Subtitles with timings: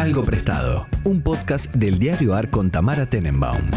[0.00, 3.70] Algo Prestado, un podcast del diario AR con Tamara Tenenbaum.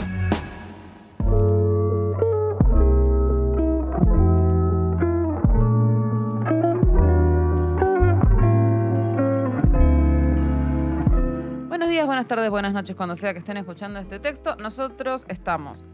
[11.68, 14.56] Buenos días, buenas tardes, buenas noches, cuando sea que estén escuchando este texto.
[14.56, 15.86] Nosotros estamos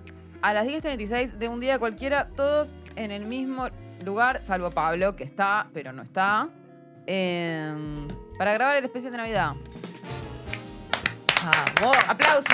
[0.43, 3.69] a las 10.36 de un día cualquiera, todos en el mismo
[4.05, 6.49] lugar, salvo Pablo, que está, pero no está,
[8.37, 9.53] para grabar el especial de Navidad.
[12.07, 12.49] Aplauso.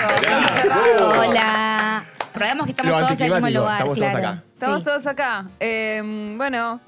[1.20, 2.04] Hola.
[2.32, 3.72] Probemos que estamos Lo todos en el mismo anticlimático, lugar.
[3.80, 4.28] estamos todos claro.
[4.28, 4.42] acá.
[4.52, 4.84] Estamos Sí.
[4.84, 5.46] todos acá.
[5.58, 6.80] Em, bueno,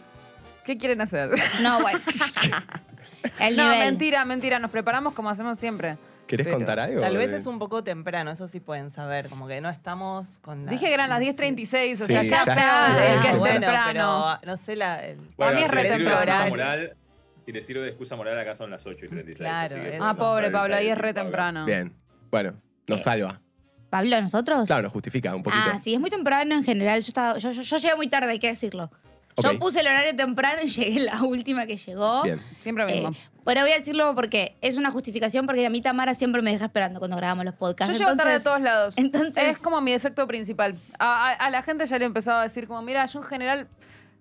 [0.65, 1.31] ¿qué quieren hacer?
[1.63, 2.01] No, bueno.
[3.41, 3.79] El no, nivel.
[3.87, 4.59] mentira, mentira.
[4.59, 5.97] Nos preparamos como hacemos siempre.
[6.27, 7.01] ¿Querés Pero- contar algo?
[7.01, 10.67] Tal vez es un poco temprano, eso sí pueden saber, como que no estamos con
[10.67, 10.71] la...
[10.73, 12.53] Dije que eran las 10.36, o sea, Sí, ya ya está.
[12.53, 13.05] está.
[13.15, 14.39] es que Ah, es bueno, temprano.
[14.43, 15.03] pero no sé la...
[15.07, 16.49] el- Para mí es re temprano.
[16.51, 16.97] moral,
[17.49, 19.39] si le sirve de excusa moral, acá son las 8 y 36.
[19.39, 20.05] Claro, así que eso.
[20.05, 21.23] Ah, pobre Pablo, ahí es re Pablo.
[21.31, 21.65] temprano.
[21.65, 21.95] Bien.
[22.31, 23.41] Bueno, nos salva.
[23.89, 24.67] Pablo, ¿nosotros?
[24.67, 25.65] Claro, nos justifica un poquito.
[25.73, 27.01] Ah, sí, es muy temprano en general.
[27.01, 28.91] Yo, estaba, yo, yo, yo llegué muy tarde, hay que decirlo.
[29.35, 29.45] Ok.
[29.45, 32.23] Yo puse el horario temprano y llegué la última que llegó.
[32.23, 32.39] Bien.
[32.61, 33.13] Siempre Eh, mismo.
[33.47, 36.67] pero voy a decirlo porque es una justificación porque a mí Tamara siempre me deja
[36.67, 37.99] esperando cuando grabamos los Yo podcasts.
[37.99, 38.99] llego tarde de Entonces, todos lados.
[38.99, 40.75] entonces- es como mi defecto principal.
[40.99, 43.25] A, a- a la gente ya le he empezado a decir como, mira, yo en
[43.25, 43.69] general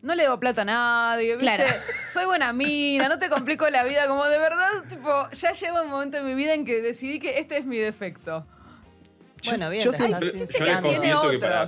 [0.01, 1.45] no le debo plata a nadie, ¿viste?
[1.45, 1.63] Claro.
[2.13, 4.07] Soy buena mina, no te complico la vida.
[4.07, 7.39] Como de verdad, tipo, ya llegó un momento en mi vida en que decidí que
[7.39, 8.45] este es mi defecto.
[9.45, 11.67] Bueno, bien, yo siempre- estás Yo, les confieso que para,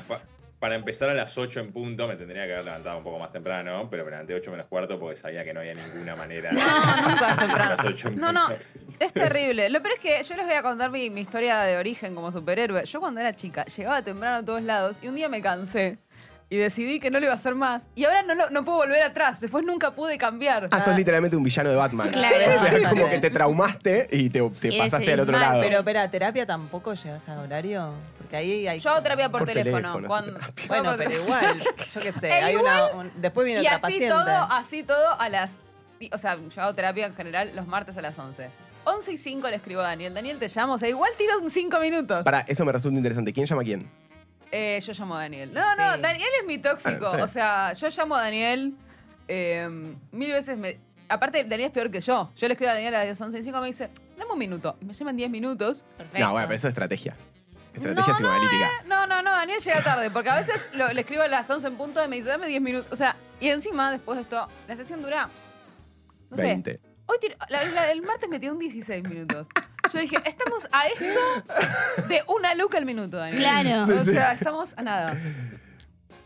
[0.60, 3.32] para empezar a las 8 en punto me tendría que haber levantado un poco más
[3.32, 6.52] temprano, pero me levanté 8 menos cuarto porque sabía que no había ninguna manera.
[6.52, 7.70] No, nunca temprano.
[7.78, 8.64] las 8 en No, no, punto.
[9.00, 9.70] es terrible.
[9.70, 12.32] Lo peor es que yo les voy a contar mi, mi historia de origen como
[12.32, 12.84] superhéroe.
[12.86, 16.00] Yo cuando era chica llegaba temprano a todos lados y un día me cansé
[16.52, 17.88] y decidí que no lo iba a hacer más.
[17.96, 19.40] Y ahora no, lo- no puedo volver atrás.
[19.40, 20.68] Después nunca pude cambiar.
[20.72, 22.10] Ah, sos literalmente un villano de Batman.
[22.10, 22.36] Claro.
[22.56, 25.62] O sea, como que te traumaste y te, te Y pasaste al otro mal, lado.
[25.62, 27.94] Pero espera, ¿terapia tampoco llegas a horario?
[28.18, 28.80] Porque ahí hay...
[28.80, 30.02] Yo hago terapia por, Por teléfono.
[30.08, 30.66] cuando- terapia.
[30.68, 31.60] Bueno, pero igual,
[31.94, 33.02] yo qué sé, E hay igual- una...
[33.04, 34.08] un- después viene Y otra así paciente.
[34.10, 35.60] todo, así todo a las...
[36.12, 38.50] O sea, yo hago terapia en general los martes a las 11.
[38.86, 40.14] 11 y 5 le escribo a Daniel.
[40.16, 40.74] Daniel, te llamo.
[40.74, 42.24] O sea, igual tiro un 5 minutos.
[42.24, 43.34] Para, eso me resulta interesante.
[43.34, 43.88] ¿Quién llama a quién?
[44.52, 45.54] Eh, yo llamo a Daniel.
[45.54, 46.02] No, no, Sí.
[46.02, 47.08] Daniel es mi tóxico.
[47.08, 47.22] Ah, sí.
[47.22, 48.74] O sea, yo llamo a Daniel
[49.28, 49.68] eh,
[50.12, 50.58] mil veces.
[50.58, 50.80] Me...
[51.08, 52.32] Aparte, Daniel es peor que yo.
[52.36, 54.76] Yo le escribo a Daniel a las 11 y 5 me dice, dame un minuto.
[54.82, 55.84] Y me llaman 10 minutos.
[55.98, 56.26] Perfecto.
[56.26, 57.16] No, bueno, pero eso es estrategia.
[57.74, 58.66] Estrategia No, no, psicoanalítica.
[58.68, 60.10] eh, No, no, no, Daniel llega tarde.
[60.12, 62.48] Porque a veces lo- le escribo a las 11 en punto y me dice, dame
[62.48, 62.92] 10 minutos.
[62.92, 65.30] O sea, y encima, después de esto, la sesión dura,
[66.32, 66.80] no sé, 20.
[67.06, 69.48] Hoy tir- la- la- el martes me tiró un 16 minutos.
[69.94, 73.40] Yo dije, estamos a esto de una luca al minuto, Daniel.
[73.40, 73.86] Claro.
[73.86, 74.12] Sí, O sí.
[74.12, 75.18] sea, estamos a nada.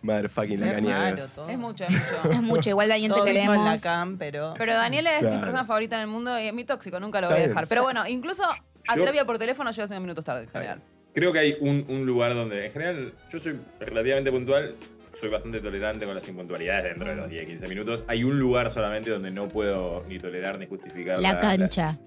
[0.01, 1.33] Motherfucking la cañadas.
[1.35, 1.49] todo.
[1.49, 2.31] Es mucho, es mucho.
[2.31, 2.69] Es mucho.
[2.71, 3.81] Igual Daniel Todo te mismo en la queremos.
[3.83, 4.53] cam, pero...
[4.57, 7.27] Pero Daniel es mi persona favorita en el mundo y es mi tóxico, nunca lo
[7.27, 7.49] Está voy a bien.
[7.55, 7.69] dejar.
[7.69, 10.81] Pero bueno, incluso a Yo- terapia por teléfono llego 5 minutos tarde en general.
[11.13, 14.75] Creo que hay un, un lugar donde, en general, yo soy relativamente puntual,
[15.13, 18.03] soy bastante tolerante con las impuntualidades dentro de los 10, 15 minutos.
[18.07, 21.19] Hay un lugar solamente donde no puedo ni tolerar ni justificar.
[21.19, 21.97] La cancha.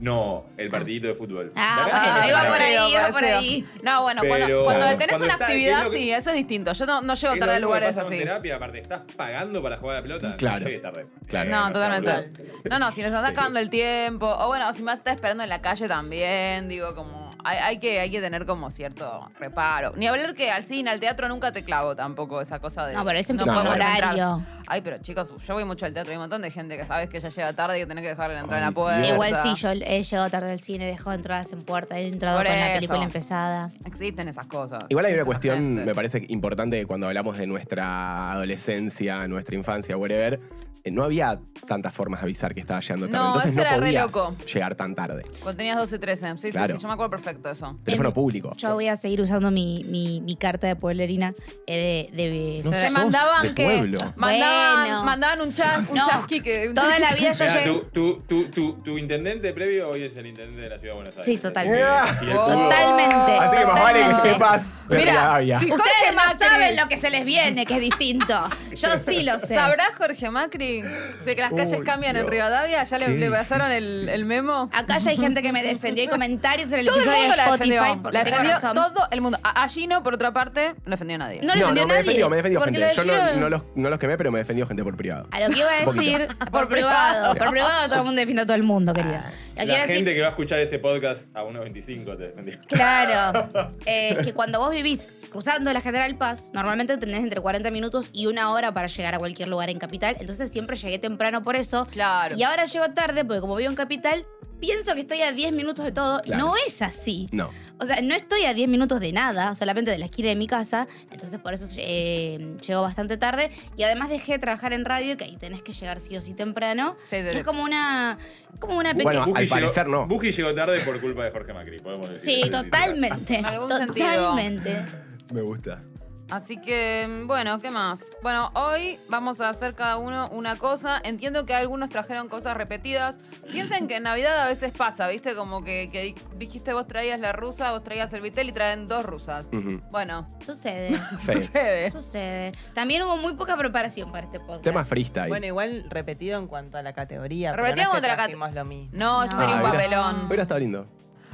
[0.00, 1.52] No, el partidito de fútbol.
[1.56, 3.66] Ah, bueno, no iba por ahí, iba por ahí.
[3.82, 4.98] No, bueno, cuando, Pero- cuando Claro.
[4.98, 6.72] tenés Cuando una está- actividad, es lo que- sí, eso es distinto.
[6.72, 8.18] Yo no, no llego tarde a lugares así.
[8.18, 10.36] terapia, aparte, estás pagando para jugar a la pelota.
[10.36, 10.66] Claro.
[10.70, 11.06] No tarde.
[11.26, 11.50] Claro.
[11.50, 12.30] No, totalmente.
[12.70, 13.32] No, no, si nos está Sí.
[13.32, 16.68] acabando el tiempo, o bueno, si me vas a estar esperando en la calle también,
[16.68, 19.92] digo, como, hay, hay que, hay que tener como cierto reparo.
[19.96, 22.94] Ni hablar que al cine, al teatro nunca te clavo tampoco esa cosa de.
[22.94, 24.14] No, pero con podemos entrar.
[24.14, 24.42] horario.
[24.66, 27.08] Ay, pero chicos, yo voy mucho al teatro, hay un montón de gente que sabes
[27.08, 28.98] que ya llega tarde y que tenés que dejarle entrar en la puerta.
[28.98, 29.12] Dios.
[29.12, 32.38] Igual sí, yo he llegado tarde al cine, he dejado entradas en puerta, he entrado
[32.38, 33.70] Por con la película empezada.
[33.84, 34.80] Existen esas cosas.
[34.88, 35.84] Igual hay una cuestión, gente.
[35.84, 40.40] me parece importante cuando hablamos de nuestra adolescencia, nuestra infancia, whatever.
[40.88, 43.18] Eh, No había tantas formas de avisar que estaba llegando tarde.
[43.18, 44.36] No, Entonces eso no era re podías loco.
[44.52, 45.22] llegar tan tarde.
[45.42, 46.34] Cuando tenías 12, 13.
[46.38, 46.66] Sí, Claro.
[46.68, 47.78] sí, sí, yo me acuerdo perfecto eso.
[47.84, 48.54] Teléfono Em, público.
[48.56, 51.34] Yo voy a seguir usando mi, mi, mi carta de pueblerina
[51.66, 53.64] eh, de, de- No Se sos mandaban de que.
[53.64, 53.98] pueblo.
[54.16, 55.04] Mandaban, Bueno.
[55.04, 56.68] mandaban un, chas, un No, chasquique.
[56.68, 57.66] un Toda la vida yo Mirá, llegué.
[57.66, 60.96] tu, tu, tu, tu, tu intendente previo hoy es el intendente de la ciudad de
[61.02, 61.26] Buenos Aires.
[61.26, 61.84] Sí, Así totalmente.
[62.20, 62.42] que, si Oh.
[62.70, 64.28] Así que más vale que Totalmente.
[64.32, 65.58] sepas de Mira, Rivadavia.
[65.60, 66.38] si- Jorge Ustedes no Macri.
[66.46, 68.34] saben lo que se les viene, que es distinto.
[68.74, 69.54] Yo sí lo sé.
[69.54, 70.77] ¿Sabrá Jorge Macri?
[70.82, 72.30] De que las calles Uy, cambian en Dios.
[72.30, 72.84] Rivadavia.
[72.84, 74.70] ¿Ya le, ¿Qué le pasaron el, el memo?
[74.72, 76.02] Acá ya hay gente que me defendió.
[76.02, 77.70] Hay comentarios en el Todo el episodio mundo de la Spotify.
[77.74, 78.02] defendió.
[78.02, 78.74] Porque La tengo defendió razón.
[78.94, 79.38] todo el mundo.
[79.42, 81.40] A, a Gino, por otra parte, no defendió a nadie.
[81.42, 82.02] No le No, defendió no, me nadie.
[82.04, 83.04] defendió, me defendió porque gente.
[83.04, 85.26] lo Yo no, no los, no los quemé, pero me defendió gente por privado.
[85.30, 86.18] A lo que iba a Un poquito.
[86.18, 87.34] decir, por privado.
[87.34, 89.24] Por privado todo el mundo defiende a todo el mundo, querida.
[89.56, 92.16] Lo que iba La a decir, gente que va a escuchar este podcast a 1.25
[92.16, 92.54] te defendió.
[92.68, 93.48] Claro.
[93.86, 98.26] Eh, que cuando vos vivís cruzando la General Paz, normalmente tenés entre 40 minutos y
[98.26, 100.16] una hora para llegar a cualquier lugar en Capital.
[100.20, 101.86] Entonces siempre llegué temprano por eso.
[101.90, 102.36] Claro.
[102.36, 104.26] Y ahora llego tarde porque como vivo en Capital,
[104.60, 106.20] pienso que estoy a 10 minutos de todo.
[106.22, 106.44] Claro.
[106.44, 107.28] No es así.
[107.32, 107.50] No.
[107.80, 110.48] O sea, no estoy a 10 minutos de nada, solamente de la esquina de mi
[110.48, 110.88] casa.
[111.12, 113.50] Entonces, por eso eh, llego bastante tarde.
[113.76, 116.34] Y además dejé de trabajar en radio, que ahí tenés que llegar sí o sí
[116.34, 116.96] temprano.
[117.08, 118.18] Sí, sí, es como una,
[118.58, 119.38] como una Bueno, pequeña.
[119.38, 120.08] al parecer no.
[120.08, 122.44] Buji llegó tarde por culpa de Jorge Macri, podemos decir.
[122.44, 123.36] Sí, totalmente.
[123.38, 124.06] En algún sentido.
[124.08, 124.84] totalmente.
[125.32, 125.82] Me gusta.
[126.30, 128.10] Así que, bueno, ¿qué más?
[128.22, 131.00] Bueno, hoy vamos a hacer cada uno una cosa.
[131.02, 133.18] Entiendo que algunos trajeron cosas repetidas.
[133.50, 135.34] Piensen que en Navidad a veces pasa, ¿viste?
[135.34, 139.06] Como que, que dijiste vos traías la rusa, vos traías el vitel y traen dos
[139.06, 139.46] rusas.
[139.90, 140.94] Bueno, Sucede.
[141.18, 141.32] Sí.
[141.32, 141.90] sucede.
[141.90, 142.52] Sucede.
[142.74, 144.64] También hubo muy poca preparación para este podcast.
[144.64, 145.28] Tema freestyle.
[145.28, 147.54] Bueno, igual repetido en cuanto a la categoría.
[147.56, 148.90] Repetido no es contra que la cate- trajimos lo mismo.
[148.92, 149.40] No, eso No.
[149.40, 150.26] sería un Ah, papelón.
[150.26, 150.86] Hubiera estado lindo.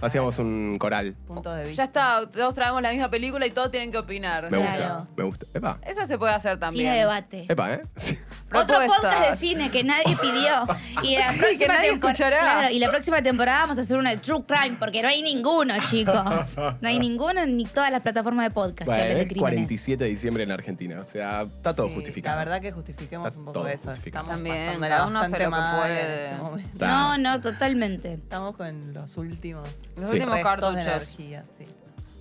[0.05, 1.15] Hacíamos un coral.
[1.27, 4.51] Puntos de Ya está, todos traemos la misma película y todos tienen que opinar.
[4.51, 4.95] Me Claro.
[4.99, 5.09] gusta.
[5.17, 5.47] Me gusta.
[5.55, 5.79] Epa.
[5.87, 6.87] Eso se puede hacer también.
[6.87, 7.47] Cine debate.
[7.49, 7.83] Epa, ¿eh?
[7.97, 8.19] Sí.
[8.55, 10.67] Otro podcast de cine que nadie pidió.
[11.03, 12.39] Y la Que próxima nadie tempor- escuchará.
[12.41, 15.23] Claro, y la próxima temporada vamos a hacer una de True Crime, porque no hay
[15.23, 16.56] ninguno, chicos.
[16.81, 19.41] No hay ninguno ni todas las plataformas de podcast que Bueno, hablen de es crímenes.
[19.41, 21.01] 47 de diciembre en Argentina.
[21.01, 22.37] O sea, está todo Sí, justificado.
[22.39, 23.89] La verdad que justifiquemos Está un poco todo eso.
[23.91, 24.25] justificado.
[24.25, 26.25] Estamos También, pasándola cada uno hace bastante lo que mal en puede.
[26.25, 26.69] este momento.
[26.75, 28.12] Está- No, no, totalmente.
[28.15, 29.69] Estamos con los últimos.
[29.96, 30.17] Los Sí.
[30.17, 30.87] últimos restos de cartuchos.
[30.87, 31.67] energía, sí.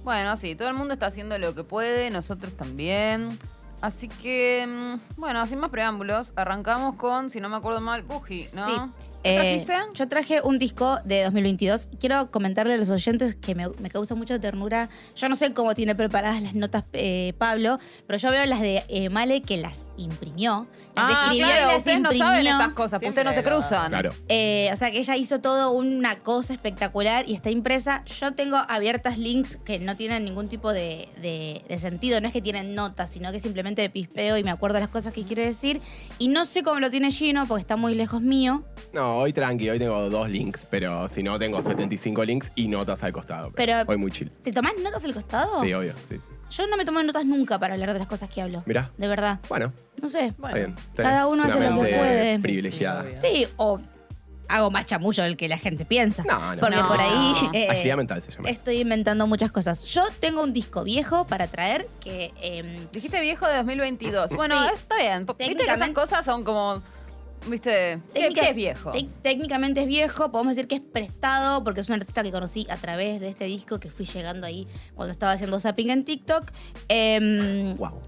[0.04, 3.38] Bueno, sí, todo el mundo está haciendo lo que puede, nosotros también.
[3.82, 8.48] Así que, mm, bueno, sin más preámbulos, arrancamos con, si no me acuerdo mal, Buji,
[8.54, 8.66] ¿no?
[8.66, 8.92] Sí.
[9.24, 9.98] ¿Qué Eh, trajiste?
[9.98, 11.88] yo traje un disco de 2022.
[12.00, 14.90] Quiero comentarle a los oyentes que me, me causa mucha ternura.
[15.16, 18.84] Yo no sé cómo tiene preparadas las notas eh, Pablo, pero yo veo las de
[18.90, 20.68] eh, Male que las imprimió.
[20.96, 22.26] Las Ah, escribió claro, y las ustedes no imprimió.
[22.28, 23.90] saben estas cosas, porque ustedes no se cruzan.
[23.90, 24.12] Claro.
[24.28, 28.04] Eh, o sea que ella hizo todo una cosa espectacular y está impresa.
[28.06, 32.20] Yo tengo abiertas links que no tienen ningún tipo de, de- de sentido.
[32.22, 35.24] No es que tienen notas, sino que simplemente pispeo y me acuerdo las cosas que
[35.24, 35.82] quiere decir.
[36.20, 38.64] Y no sé cómo lo tiene Gino porque está muy lejos mío.
[38.94, 43.04] No, hoy tranqui, hoy tengo dos links, pero si no, tengo 75 links y notas
[43.04, 43.52] al costado.
[43.56, 44.30] Pero- hoy muy chill.
[44.30, 45.62] ¿Te tomás notas al costado?
[45.64, 46.28] Sí, obvio, sí, sí.
[46.52, 48.64] Yo no me tomo notas nunca para hablar de las cosas que hablo.
[48.66, 49.40] Mirá, De verdad.
[49.50, 50.28] bueno, No sé.
[50.28, 50.76] está bien.
[50.96, 52.40] cada uno hace lo que mente puede.
[52.40, 53.06] privilegiada.
[53.16, 53.80] Sí, Sí, o
[54.50, 56.24] hago más chamullo del que la gente piensa.
[56.24, 56.62] No, no.
[56.62, 56.88] Porque No.
[56.88, 58.50] por ahí eh, Actividad mental se llama.
[58.50, 59.84] estoy inventando muchas cosas.
[59.86, 62.32] Yo tengo un disco viejo para traer que...
[62.42, 64.32] em, Dijiste viejo de 2022.
[64.34, 64.70] Bueno, Sí.
[64.76, 65.20] está bien.
[65.20, 66.84] Viste que esas Técnicamente- cosas son como,
[67.48, 68.92] viste, ¿qué, Técnica- qué es viejo?
[69.22, 72.78] Técnicamente es viejo, podemos decir que es prestado porque es un artista que conocí a
[72.78, 76.52] través de este disco que fui llegando ahí cuando estaba haciendo zapping en TikTok.
[76.88, 78.02] Em, Wow.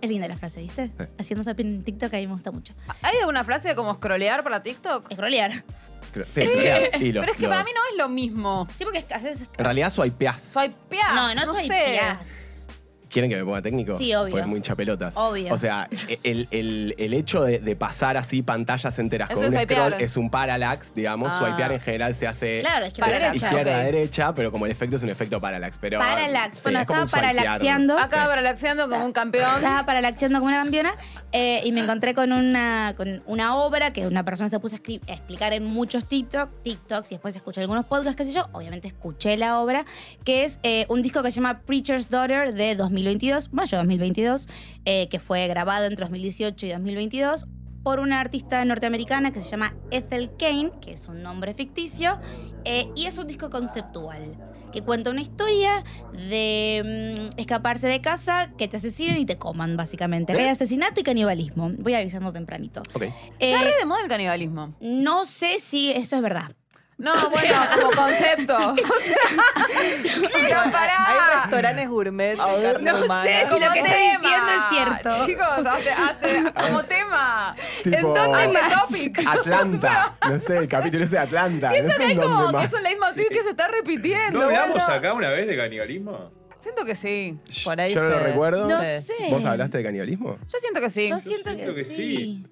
[0.00, 0.90] es linda la frase, ¿viste?
[0.98, 1.04] Sí.
[1.18, 2.74] Haciendo zapping en TikTok a mí me gusta mucho.
[3.02, 5.12] ¿Hay alguna frase como scrollear para TikTok?
[5.12, 5.64] Scrollear.
[6.32, 6.40] Sí,
[7.00, 8.66] y los- Pero es que para mí no es lo mismo.
[8.74, 9.48] Sí, porque es- haces...
[9.58, 10.40] En realidad swipeás.
[10.42, 11.12] Soy pia.
[11.14, 12.00] No, no, soy sé.
[13.10, 13.98] ¿Quieren que me ponga técnico?
[13.98, 14.30] Sí, obvio.
[14.32, 15.14] Pues muy hincha pelotas.
[15.16, 15.52] Obvio.
[15.52, 15.88] O sea,
[16.22, 20.16] el, el- el hecho de, de pasar así pantallas enteras Eso con un scroll es
[20.16, 21.32] un parallax, digamos.
[21.34, 21.38] Ah.
[21.40, 23.34] Swipear en general se hace Claro, izquierda derecha.
[23.34, 23.80] izquierda ok.
[23.80, 25.78] a derecha, pero como el efecto es un efecto parallax.
[25.80, 26.56] Pero, Parallax.
[26.58, 27.98] sí, bueno, es como estaba paralaxeando.
[27.98, 29.50] Acá paralaxeando como un campeón.
[29.56, 30.94] Estaba paralaxeando como una campeona
[31.32, 34.78] eh, y me encontré con una, con una obra que una persona se puso a,
[34.78, 38.48] explicar en muchos TikTok, TikToks y después escuché algunos podcasts, qué sé yo.
[38.52, 39.84] Obviamente escuché la obra,
[40.24, 42.74] que es eh, un disco que se llama Preacher's Daughter de
[43.04, 44.48] 2022, mayo de 2022,
[44.84, 47.46] eh, que fue grabado entre 2018 y 2022
[47.82, 52.18] por una artista norteamericana que se llama Ethel Kane, que es un nombre ficticio,
[52.64, 54.36] eh, y es un disco conceptual
[54.70, 59.76] que cuenta una historia de mm, escaparse de casa, que te asesinen y te coman,
[59.76, 60.32] básicamente.
[60.32, 61.70] Acá hay asesinato y canibalismo.
[61.78, 62.82] Voy avisando tempranito.
[62.94, 63.02] Ok.
[63.02, 64.74] Eh, Está re de moda el canibalismo.
[64.80, 66.52] no sé si eso es verdad.
[67.00, 68.56] No, bueno, como concepto.
[70.50, 71.06] O sea.
[71.08, 73.22] Hay restaurantes gourmet de carne no humana.
[73.24, 75.26] sé si lo que está diciendo es cierto.
[75.26, 77.54] Chicos, hace, hace como tema.
[77.82, 78.66] Tipo- ¿En dónde más?
[78.92, 79.26] ese topic?
[79.26, 80.16] Atlanta.
[80.28, 81.70] No sé, el capítulo ese de Atlanta.
[81.70, 82.64] Siento no sé que en dónde como que más.
[82.66, 84.38] es un leitmotiv que se está repitiendo.
[84.38, 84.92] ¿No hablamos bueno.
[84.92, 86.30] acá una vez de canibalismo?
[86.60, 87.38] Siento que sí.
[87.64, 88.68] Por ahí Yo no lo recuerdo.
[88.68, 89.14] No sé.
[89.30, 90.36] ¿Vos hablaste de canibalismo?
[90.52, 91.08] Yo siento que sí.
[91.08, 91.94] Yo siento, siento que, que sí.
[91.94, 92.46] sí.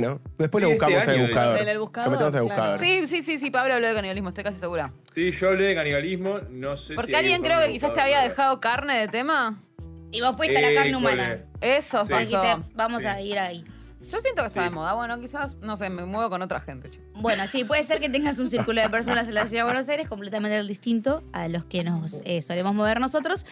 [0.00, 1.58] Bueno, después Sí, lo este buscamos en año, el buscador.
[1.60, 2.62] En el buscador, Lo metemos en el claro.
[2.72, 2.78] buscador.
[2.80, 4.92] Sí, sí, sí, sí, Pablo habló de canibalismo, estoy casi segura.
[5.14, 7.14] Sí, yo hablé de canibalismo, no sé Porque si.
[7.14, 9.62] hay alguien creo que quizás te había dejado carne de tema.
[10.10, 11.32] Y vos fuiste a la Eh, carne ¿cuál humana.
[11.60, 11.84] es?
[11.86, 12.12] Eso Sí.
[12.12, 12.26] pasó.
[12.42, 13.08] Dijiste, vamos Sí.
[13.08, 13.64] a ir ahí.
[14.08, 14.64] Yo siento que está Sí.
[14.64, 14.92] de moda.
[14.94, 16.90] Bueno, quizás, no sé, me muevo con otra gente.
[16.90, 17.02] chico.
[17.16, 19.88] Bueno, sí, puede ser que tengas un círculo de personas en la ciudad de Buenos
[19.88, 23.46] Aires completamente distinto a los que nos eh, solemos mover nosotros.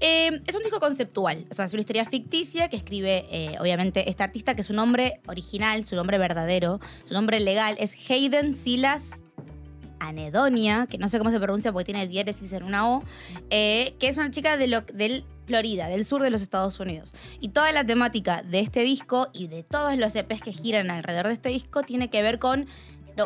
[0.00, 4.08] Eh, es un disco conceptual, o sea, es una historia ficticia que escribe, eh, obviamente,
[4.08, 9.18] esta artista, que su nombre original, su nombre verdadero, su nombre legal es Hayden Silas
[10.00, 13.02] Anedonia, que no sé cómo se pronuncia porque tiene diéresis en una O,
[13.50, 17.14] eh, que es una chica de lo, del Florida, del sur de los Estados Unidos.
[17.40, 21.28] Y toda la temática de este disco y de todos los EPs que giran alrededor
[21.28, 22.66] de este disco tiene que ver con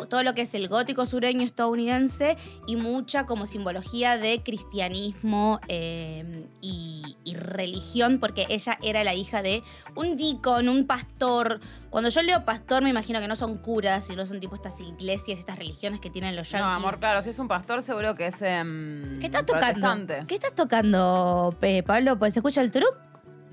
[0.00, 6.46] todo lo que es el gótico sureño estadounidense y mucha como simbología de cristianismo eh,
[6.60, 9.62] y, y religión, porque ella era la hija de
[9.94, 11.60] un deacon, un pastor.
[11.90, 15.38] Cuando yo leo pastor me imagino que no son curas, sino son tipo estas iglesias,
[15.38, 16.76] estas religiones que tienen los No, yankees.
[16.76, 20.14] amor, claro, si es un pastor seguro que es em, ¿Qué estás tocando?
[20.26, 21.54] ¿Qué estás tocando,
[21.86, 22.18] Pablo?
[22.18, 22.94] Pues se escucha el truc.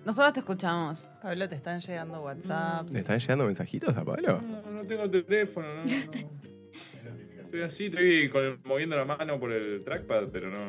[0.06, 1.04] Nosotros te escuchamos.
[1.22, 2.90] Pablo, te están llegando WhatsApp.
[2.90, 4.42] ¿Le están llegando mensajitos a Pablo?
[4.42, 5.84] No, no tengo teléfono, no.
[5.84, 6.59] no.
[7.50, 10.60] Estoy así, estoy con- moviendo la mano por el trackpad, pero no.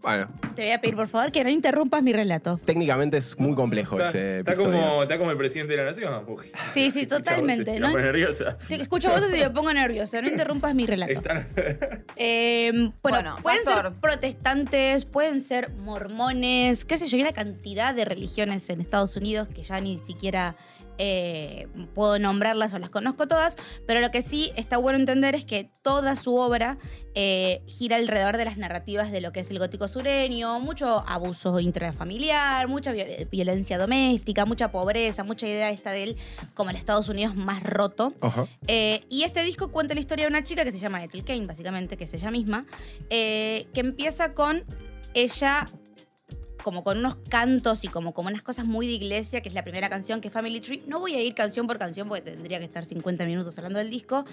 [0.00, 2.58] Bueno, Te voy a pedir, por favor, que no interrumpas mi relato.
[2.64, 4.78] técnicamente es muy complejo Está, este está episodio.
[4.80, 6.24] como, está como el presidente de la nación.
[6.28, 6.52] Uy.
[6.72, 7.90] Sí, sí, totalmente, Se ¿no?
[7.90, 8.56] pone nerviosa.
[8.68, 10.22] Te escucho voces y me pongo nerviosa.
[10.22, 11.12] No interrumpas mi relato.
[11.12, 11.48] Están-
[12.16, 13.90] Eh, bueno, Bueno, pueden pastor.
[13.92, 19.16] ser protestantes, pueden ser mormones, qué sé yo, hay una cantidad de religiones en Estados
[19.16, 20.54] Unidos que ya ni siquiera
[21.02, 25.46] eh, puedo nombrarlas o las conozco todas, pero lo que sí está bueno entender es
[25.46, 26.76] que toda su obra
[27.14, 31.58] eh, gira alrededor de las narrativas de lo que es el gótico sureño, mucho abuso
[31.58, 36.16] intrafamiliar, mucha viol- violencia doméstica, mucha pobreza, mucha idea esta de él
[36.52, 38.12] como el Estados Unidos más roto.
[38.66, 41.46] Eh, y este disco cuenta la historia de una chica que se llama Ethel Kane,
[41.46, 42.66] básicamente, que es ella misma,
[43.08, 44.64] que empieza con
[45.14, 45.70] ella
[46.62, 49.62] como con unos cantos y como, como unas cosas muy de iglesia, que es la
[49.62, 50.82] primera canción, que es Family Tree.
[50.86, 53.90] No voy a ir canción por canción porque tendría que estar 50 minutos hablando del
[53.90, 54.24] disco,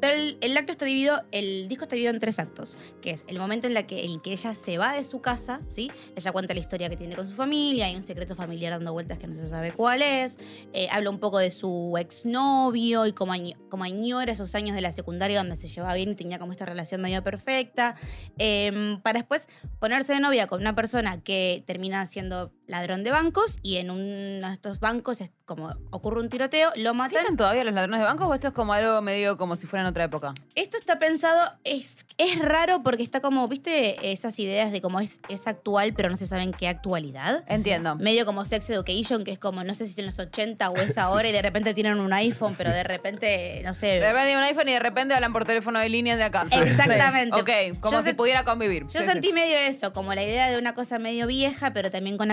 [0.00, 3.24] pero el, el acto está dividido, el disco está dividido en tres actos, que es
[3.28, 5.90] el momento en la que, en que ella se va de su casa, ¿sí?
[6.16, 9.18] Ella cuenta la historia que tiene con su familia, hay un secreto familiar dando vueltas
[9.18, 10.38] que no se sabe cuál es,
[10.72, 14.80] eh, habla un poco de su exnovio y cómo, añ- cómo añora esos años de
[14.82, 17.96] la secundaria donde se llevaba bien y tenía como esta relación medio perfecta,
[18.38, 23.56] eh, para después ponerse de novia con una persona que termina siendo ladrón de bancos
[23.62, 27.20] y en uno de estos bancos es como ocurre un tiroteo, lo matan.
[27.20, 29.82] ¿Siguen todavía los ladrones de bancos o esto es como algo medio como si fuera
[29.82, 30.34] en otra época?
[30.56, 34.10] Esto está pensado, es, es raro porque está como, ¿viste?
[34.10, 37.44] Esas ideas de cómo es, es actual, pero no se sabe en qué actualidad.
[37.46, 37.94] Entiendo.
[37.96, 40.98] Medio como Sex Education, que es como, no sé si en los 80 o es
[40.98, 43.86] ahora y de repente tienen un iPhone, pero de repente, no sé.
[43.86, 46.44] De repente hay un iPhone y de repente hablan por teléfono de línea de acá.
[46.50, 47.36] Exactamente.
[47.36, 47.40] Sí.
[47.72, 48.82] Ok, como Yo si se- pudiera convivir.
[48.88, 52.16] Yo Sí, sentí medio eso, como la idea de una cosa medio vieja, pero también
[52.16, 52.30] con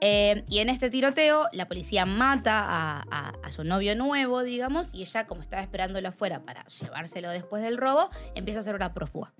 [0.00, 5.26] Eh, y en este tiroteo, la policía mata a, su novio nuevo, digamos, y ella,
[5.26, 9.32] como estaba esperándolo afuera para llevárselo después del robo, empieza a hacer una prófuga.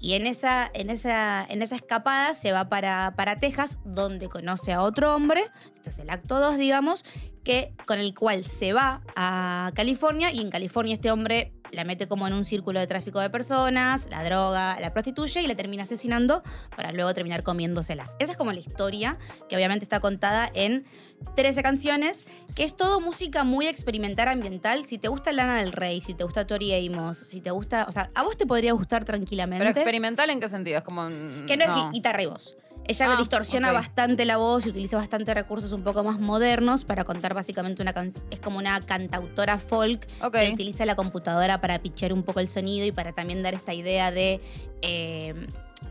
[0.00, 4.72] Y en esa, en esa, en esa escapada se va para, para Texas, donde conoce
[4.72, 7.04] a otro hombre, este es el acto 2, digamos,
[7.44, 12.08] que, con el cual se va a California y en California este hombre la mete
[12.08, 15.82] como en un círculo de tráfico de personas, la droga, la prostituye y la termina
[15.82, 16.42] asesinando
[16.74, 18.10] para luego terminar comiéndosela.
[18.18, 19.18] Esa es como la historia
[19.50, 20.86] que obviamente está contada en
[21.36, 24.86] 13 canciones, que es todo música muy experimental ambiental.
[24.86, 27.92] Si te gusta Lana del Rey, si te gusta Tori Amos, si te gusta, o
[27.92, 29.58] sea, a vos te podría gustar tranquilamente.
[29.62, 30.78] Pero experimental en qué sentido?
[30.78, 31.02] Es como.
[31.06, 32.56] un- Que no, es gui- guitarra y voz.
[32.88, 37.04] Ella Ah, distorsiona bastante la voz y utiliza bastante recursos un poco más modernos para
[37.04, 38.24] contar básicamente una canción.
[38.30, 40.06] Es como una cantautora folk
[40.48, 43.74] que utiliza la computadora para pichear un poco el sonido y para también dar esta
[43.74, 44.40] idea de.
[44.82, 45.34] eh,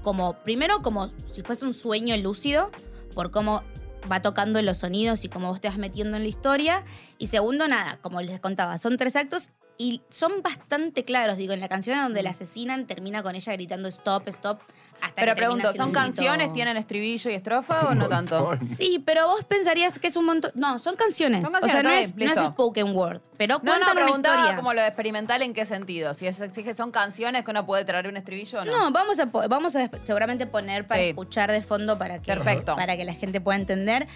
[0.01, 2.71] como, primero, como si fuese un sueño lúcido,
[3.13, 3.63] por cómo
[4.11, 6.83] va tocando los sonidos y cómo vos te vas metiendo en la historia.
[7.17, 11.37] Y segundo, nada, como les contaba, son tres actos y son bastante claros.
[11.37, 14.59] Digo, en la canción donde la asesinan termina con ella gritando stop, stop.
[15.01, 16.51] Hasta Pero que pregunto, ¿son canciones?
[16.53, 18.57] ¿Tienen estribillo y estrofa o no tanto?
[18.65, 20.51] Sí, pero vos pensarías que es un montón.
[20.55, 21.47] No, son canciones.
[21.47, 23.21] Son o sea, no es, no es spoken word.
[23.37, 24.55] Pero No, cuentan no, una historia.
[24.55, 26.15] como lo de experimental en qué sentido.
[26.15, 28.71] Si es, si son canciones que uno puede traer un estribillo o no.
[28.71, 31.09] No, vamos a, vamos a seguramente poner para Sí.
[31.09, 32.75] escuchar de fondo para que, Perfecto.
[32.75, 34.07] para que la gente pueda entender.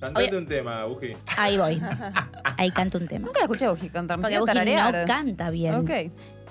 [0.00, 0.38] Cantate Oye.
[0.38, 1.16] un tema, Buji.
[1.36, 1.82] Ahí voy.
[2.56, 3.26] Ahí canto un tema.
[3.26, 4.20] Nunca la escuché a Buji cantar.
[4.20, 5.74] Porque Buji no canta bien.
[5.74, 5.90] Ok.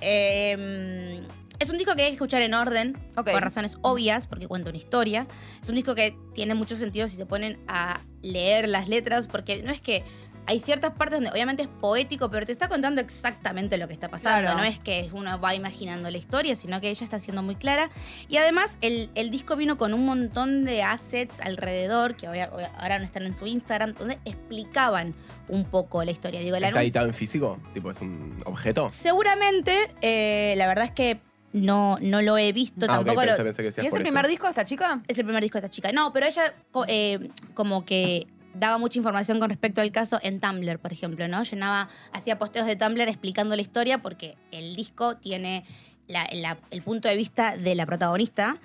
[0.01, 1.21] Eh,
[1.59, 4.77] es un disco que hay que escuchar en orden, por razones obvias, porque cuenta una
[4.77, 5.27] historia.
[5.61, 9.63] Es un disco que tiene mucho sentido si se ponen a leer las letras, porque
[9.63, 10.03] no es que
[10.47, 14.09] hay ciertas partes donde obviamente es poético, pero te está contando exactamente lo que está
[14.09, 14.41] pasando.
[14.43, 14.57] Claro.
[14.57, 17.89] No es que uno va imaginando la historia, sino que ella está siendo muy clara.
[18.29, 23.05] Y además, el, el disco vino con un montón de assets alrededor, que ahora no
[23.05, 25.13] están en su Instagram, donde explicaban
[25.49, 26.39] un poco la historia.
[26.41, 27.59] Digo, ¿Está editado en físico?
[27.73, 28.89] Tipo, ¿es un objeto?
[28.89, 31.19] Seguramente, eh, la verdad es que
[31.53, 33.95] no, no lo he visto, Ah, tampoco lo- pensé, pensé que ¿Y es el eso.
[33.95, 35.01] primer disco de esta chica?
[35.07, 35.91] es el primer disco de esta chica.
[35.91, 36.53] No, pero ella
[36.87, 38.27] eh, como que
[38.59, 41.43] daba mucha información con respecto al caso en Tumblr, por ejemplo, ¿no?
[41.43, 45.65] Llenaba, hacía posteos de Tumblr explicando la historia porque el disco tiene
[46.07, 48.57] la- la- el punto de vista de la protagonista,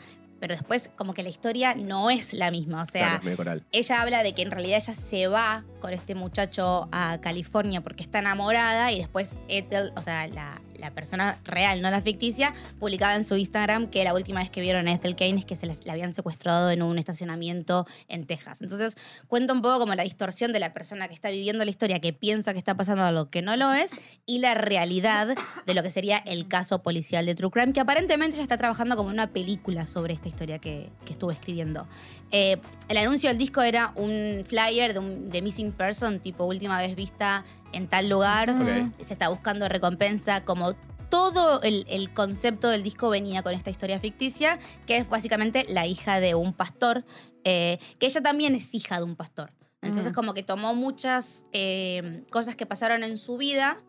[0.43, 2.83] pero después como que la historia no es la misma.
[2.83, 6.89] O sea, Claro, ella habla de que en realidad ella se va con este muchacho
[6.91, 11.91] a California porque está enamorada y después Ethel, o sea, la, la persona real, no
[11.91, 15.39] la ficticia, publicaba en su Instagram que la última vez que vieron a Ethel Kane
[15.39, 18.63] es que se la habían secuestrado en un estacionamiento en Texas.
[18.63, 18.97] Entonces
[19.29, 22.13] cuenta un poco como la distorsión de la persona que está viviendo la historia, que
[22.13, 23.93] piensa que está pasando algo que no lo es,
[24.27, 28.37] y la realidad de lo que sería el caso policial de True Crime, que aparentemente
[28.37, 31.87] ella está trabajando como una película sobre esta historia que, que estuvo escribiendo.
[32.31, 32.57] Eh,
[32.89, 36.97] el anuncio del disco era un flyer de, un, de Missing Person, tipo última vez
[36.97, 38.55] vista en tal lugar,
[39.01, 40.75] se está buscando recompensa, como
[41.11, 45.87] todo el, el concepto del disco venía con esta historia ficticia, que es básicamente la
[45.87, 47.05] hija de un pastor,
[47.45, 49.53] eh, que ella también es hija de un pastor.
[49.83, 50.15] Entonces Mm.
[50.15, 53.83] como que tomó muchas eh, cosas que pasaron en su vida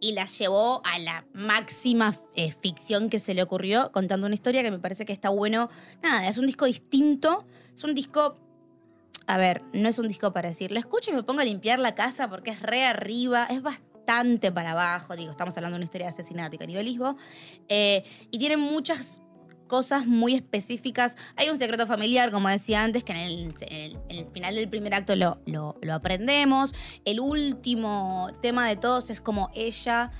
[0.00, 4.62] y las llevó a la máxima eh, ficción que se le ocurrió, contando una historia
[4.62, 5.70] que me parece que está bueno.
[6.02, 8.36] Nada, es un disco distinto, es un disco...
[9.26, 11.78] A ver, no es un disco para decir, lo escucho y me pongo a limpiar
[11.78, 15.84] la casa porque es re arriba, es bastante para abajo, digo, estamos hablando de una
[15.84, 17.18] historia de asesinato y canibalismo,
[17.68, 19.20] eh, y tiene muchas
[19.68, 21.16] cosas muy específicas.
[21.36, 23.54] Hay un secreto familiar, como decía antes, que en
[24.08, 26.74] el, final del primer acto lo, lo- lo aprendemos.
[27.04, 30.10] El último tema de todos es como ella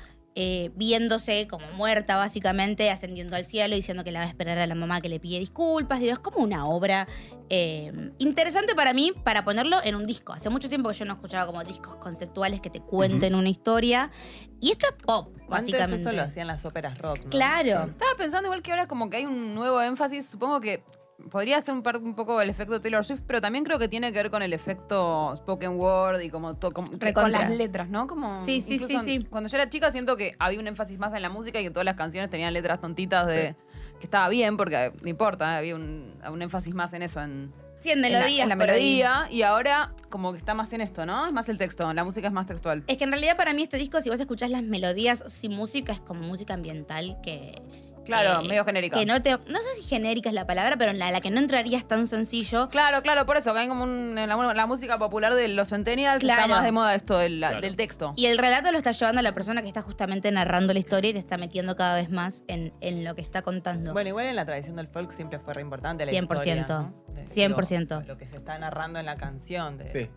[0.41, 4.69] eh, viéndose como muerta, básicamente, ascendiendo al cielo, diciendo que la va a esperar a
[4.69, 5.99] la mamá que le pide disculpas.
[5.99, 7.09] Digo, es como una obra
[7.51, 10.33] eh, interesante para mí, para ponerlo en un disco.
[10.33, 14.13] Hace mucho tiempo que yo no escuchaba como discos conceptuales que te cuenten una historia.
[14.61, 16.03] Y esto es pop, Antes básicamente.
[16.03, 17.31] eso lo hacían las óperas rock, ¿no?
[17.31, 17.91] Claro.
[17.91, 20.85] Estaba pensando igual que ahora como que hay un nuevo énfasis, supongo que
[21.31, 24.13] podría ser un, par- un poco el efecto Taylor Swift, pero también creo que tiene
[24.13, 28.07] que ver con el efecto spoken word y como, to- como- con las letras, ¿no?
[28.07, 29.25] Como Sí, sí, sí, sí.
[29.29, 31.71] Cuando yo era chica siento que había un énfasis más en la música y que
[31.71, 33.55] todas las canciones tenían letras tontitas de
[33.99, 37.91] que estaba bien porque no importa, había un, un énfasis más en eso, en, Sí,
[37.91, 38.43] en en la- melodías.
[38.45, 38.59] en la, ahí.
[38.71, 41.27] melodía y ahora como que está más en esto, ¿no?
[41.27, 42.85] Es más el texto, la música es más textual.
[42.87, 45.93] Es que en realidad para mí este disco, si vos escuchás las melodías sin música,
[45.93, 47.61] es como música ambiental que...
[48.09, 48.99] Claro, que- medio genérica.
[48.99, 49.31] Que no te...
[49.31, 52.07] No sé si genérica es la palabra, pero en la, la que no entrarías tan
[52.07, 52.69] sencillo.
[52.69, 55.69] Claro, claro, por eso, que hay como un, en la, la música popular de los
[55.69, 56.49] centennials está Claro.
[56.49, 57.61] más de moda esto del, Claro.
[57.61, 58.15] del texto.
[58.17, 61.11] Y el relato lo está llevando a la persona que está justamente narrando la historia
[61.11, 63.93] y te está metiendo cada vez más en, en lo que está contando.
[63.93, 66.95] Bueno, igual en la tradición del folk siempre fue re importante la 100%, historia, ¿no?
[67.15, 68.01] De- 100%.
[68.01, 69.79] Lo, lo que se está narrando en la canción.
[69.79, 70.09] De, Sí.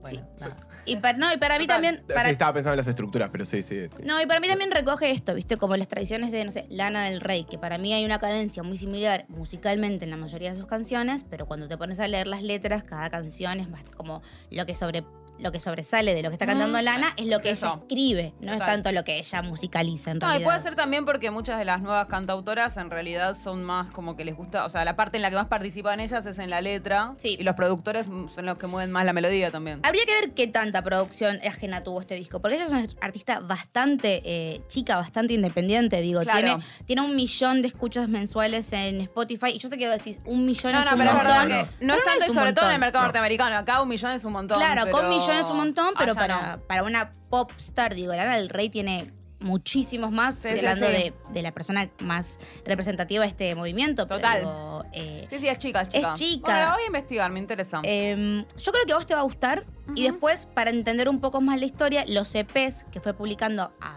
[0.00, 0.56] Bueno, nada.
[0.84, 2.02] y, para, no, y para mí también...
[2.06, 4.02] Para, Sí, estaba pensando en las estructuras, pero sí, sí, sí.
[4.04, 5.56] No, y para mí también recoge esto, ¿viste?
[5.56, 8.62] Como las tradiciones de, no sé, Lana del Rey, que para mí hay una cadencia
[8.62, 12.26] muy similar musicalmente en la mayoría de sus canciones, pero cuando te pones a leer
[12.26, 15.04] las letras, cada canción es más como lo que sobre
[15.42, 17.66] lo que sobresale de lo que está cantando Mm, Lana es lo que eso.
[17.66, 20.40] ella escribe, no es tanto lo que ella musicaliza en No, realidad.
[20.40, 24.16] y puede ser también porque muchas de las nuevas cantautoras en realidad son más como
[24.16, 26.50] que les gusta, o sea, la parte en la que más participan ellas es en
[26.50, 27.36] la letra Sí.
[27.38, 29.80] y los productores son los que mueven más la melodía también.
[29.82, 33.40] Habría que ver qué tanta producción ajena tuvo este disco, porque ella es una artista
[33.40, 36.20] bastante eh, chica, bastante independiente, digo.
[36.22, 36.38] Claro.
[36.40, 40.20] Tiene, tiene un millón de escuchas mensuales en Spotify, y yo sé que vos decís,
[40.24, 41.32] un millón No, es no, un pero es montón.
[41.32, 41.48] verdad no.
[41.78, 43.06] que no es no tanto, es y sobre todo en el mercado No.
[43.08, 43.56] norteamericano.
[43.56, 44.58] Acá un millón es un montón.
[44.58, 46.62] Claro, con pero millones es un montón, pero allá para, no.
[46.66, 50.92] para una pop star, digo, Lana del Rey tiene muchísimos más, Sí, hablando sí.
[50.92, 54.06] De, de la persona más representativa de este movimiento.
[54.06, 54.42] Total.
[54.92, 56.12] eh, Sí, sí, es chica, es chica.
[56.12, 56.40] Es chica.
[56.50, 57.80] Bueno, la voy a investigar, me interesa.
[57.84, 59.64] Em, yo creo que a vos te va a gustar.
[59.96, 63.96] Y después, para entender un poco más la historia, los EPs que fue publicando a-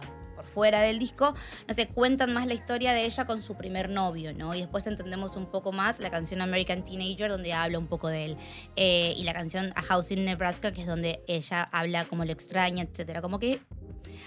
[0.53, 1.33] fuera del disco,
[1.67, 4.53] no sé, cuentan más la historia de ella con su primer novio, ¿no?
[4.53, 8.25] Y después entendemos un poco más la canción American Teenager, donde habla un poco de
[8.25, 8.37] él.
[8.75, 12.31] Eh, y la canción A House in Nebraska, que es donde ella habla como lo
[12.31, 13.21] extraña, etcétera.
[13.21, 13.61] Como que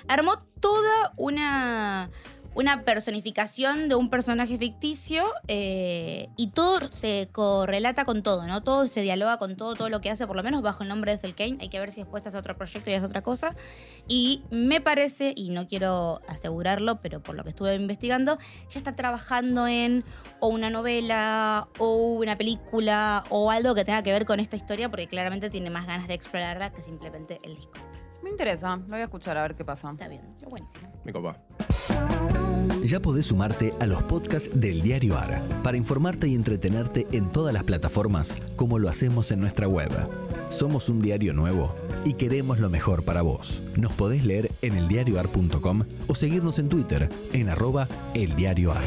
[0.08, 2.10] armó toda una,
[2.56, 8.62] una personificación de un personaje ficticio eh, y todo se correlata con todo, ¿no?
[8.62, 11.12] Todo se dialoga con todo, todo lo que hace, por lo menos bajo el nombre
[11.12, 11.58] de Ethel Kane.
[11.60, 13.54] Hay que ver si después hace otro proyecto y hace otra cosa.
[14.08, 18.38] Y me parece, y no quiero asegurarlo, pero por lo que estuve investigando,
[18.70, 20.02] ya está trabajando en
[20.40, 24.88] o una novela o una película o algo que tenga que ver con esta historia,
[24.88, 27.78] porque claramente tiene más ganas de explorarla que simplemente el disco.
[28.26, 29.88] Me interesa, lo voy a escuchar a ver qué pasa.
[29.92, 30.92] Está bien, buenísimo.
[31.04, 31.36] Me copa.
[32.82, 37.54] Ya podés sumarte a los podcasts del Diario AR para informarte y entretenerte en todas
[37.54, 39.92] las plataformas como lo hacemos en nuestra web.
[40.50, 41.72] Somos un diario nuevo
[42.04, 43.62] y queremos lo mejor para vos.
[43.76, 48.82] Nos podés leer en eldiarioar.com o seguirnos en Twitter en arroba eldiarioar.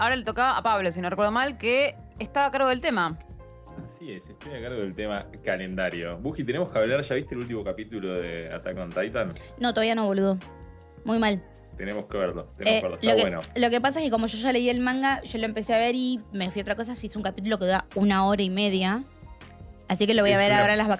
[0.00, 3.18] Ahora le tocaba a Pablo, si no recuerdo mal, que estaba a cargo del tema.
[3.86, 6.16] Así es, estoy a cargo del tema calendario.
[6.18, 9.34] Buji, tenemos que hablar, ¿ya viste el último capítulo de Attack on Titan?
[9.58, 10.38] No, todavía no, boludo.
[11.04, 11.42] Muy mal.
[11.76, 13.40] Tenemos que verlo, tenemos Eh, que verlo, lo, está que, bueno.
[13.56, 15.78] lo que pasa es que como yo ya leí el manga, yo lo empecé a
[15.78, 16.94] ver y me fui a otra cosa.
[16.94, 19.04] Se hizo un capítulo que dura una hora y media.
[19.88, 20.92] Así que lo voy a Es ver una- ahora en las sí.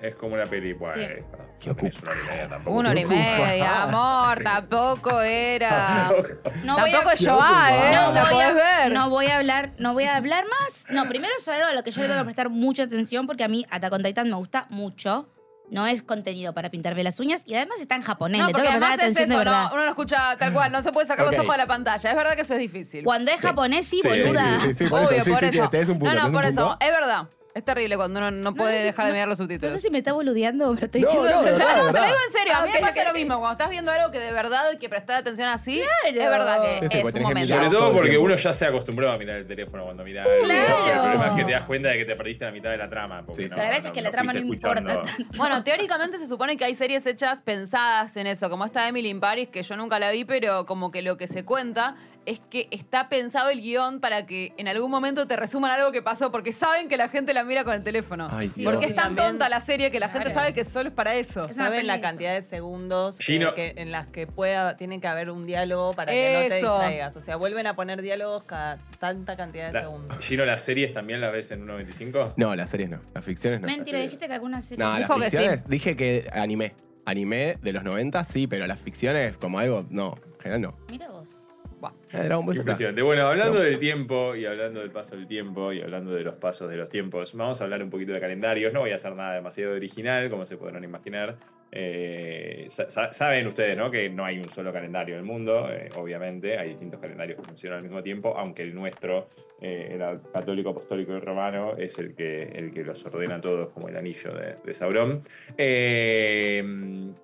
[0.00, 1.00] Es como una peli, bueno, Sí.
[1.02, 1.24] eh,
[1.60, 1.88] Qué ocupa.
[2.02, 2.76] una hora y media tampoco.
[2.76, 6.12] Una hora y media, amor, tampoco era.
[6.64, 7.92] No voy a- tampoco es Joa, ¿eh?
[7.94, 8.92] No la voy, a, ver.
[8.92, 10.86] no voy a hablar, no voy a hablar más.
[10.90, 13.44] No, primero es algo a lo que yo le tengo que prestar mucha atención porque
[13.44, 15.30] a mí Attack on Titan me gusta mucho.
[15.70, 18.38] No es contenido para pintarme las uñas y además está en japonés.
[18.38, 19.62] No, le porque tengo que prestar es atención eso, de verdad.
[19.70, 22.10] no, uno lo escucha tal cual, no se puede sacar los ojos de la pantalla.
[22.10, 23.02] Es verdad que eso es difícil.
[23.02, 23.46] Cuando es Sí.
[23.46, 24.46] japonés, sí, Sí, boluda.
[24.60, 25.70] Sí, sí, sí, por Obvio, eso, sí, por sí, eso.
[25.70, 26.76] tenés un punto, no, no, por eso.
[26.78, 27.28] Es verdad.
[27.54, 29.72] Es terrible cuando uno no puede dejar de no- mirar los No subtítulos.
[29.74, 32.04] sé si me está boludeando, pero estoy No, diciendo no, de verdad, de Te lo
[32.06, 33.38] digo en serio, a mí me pasa lo mismo.
[33.38, 36.20] Cuando estás viendo algo que de verdad hay que prestar atención así, Claro.
[36.20, 37.54] es verdad que Sí, sí, es un momento.
[37.54, 40.34] Sobre todo porque uno ya se acostumbró a mirar el teléfono cuando mira algo.
[40.40, 40.62] Claro.
[40.86, 42.90] El problema es que te das cuenta de que te perdiste la mitad de la
[42.90, 43.22] trama.
[43.24, 45.02] porque Sí, no- Pero a veces no- que la trama no importa tanto.
[45.36, 49.20] Bueno, teóricamente se supone que hay series hechas pensadas en eso, como esta Emily in
[49.20, 51.94] Paris, que yo nunca la vi, pero como que lo que se cuenta
[52.26, 56.02] es que está pensado el guion para que en algún momento te resuman algo que
[56.02, 58.28] pasó, porque saben que la gente la mira con el teléfono.
[58.32, 60.40] Ay, porque es tan tonta la serie que la gente Claro.
[60.40, 61.48] sabe que solo es para eso.
[61.52, 65.44] Saben la cantidad de segundos eh, que, en las que pueda, tiene que haber un
[65.44, 67.16] diálogo para que no te distraigas.
[67.16, 70.18] O sea, vuelven a poner diálogos cada tanta cantidad de La- segundos.
[70.20, 72.34] Gino, ¿las series también las ves en 1.25?
[72.36, 73.00] No, las series no.
[73.14, 73.66] Las ficciones no.
[73.66, 74.82] Mentira, dijiste que alguna serie.
[74.84, 75.36] No, las Dijo que sí.
[75.36, 76.74] ficciones, dije que animé.
[77.06, 80.14] Animé de los 90, sí, pero las ficciones como algo, no.
[80.36, 80.76] En general no.
[80.88, 81.42] Mira vos.
[81.82, 81.86] Eh,
[82.62, 83.02] Impresionante.
[83.02, 86.70] Bueno, hablando del tiempo y hablando del paso del tiempo y hablando de los pasos
[86.70, 88.72] de los tiempos, vamos a hablar un poquito de calendarios.
[88.72, 91.36] No voy a hacer nada demasiado original, como se podrán imaginar.
[91.76, 93.90] Eh, sa- sa- saben ustedes, ¿no?
[93.90, 96.56] Que no hay un solo calendario en el mundo, eh, obviamente.
[96.56, 99.28] Hay distintos calendarios que funcionan al mismo tiempo, aunque el nuestro,
[99.60, 103.70] eh, el católico, apostólico y romano, es el que, el que los ordena a todos
[103.70, 105.22] como el anillo de, de Sauron.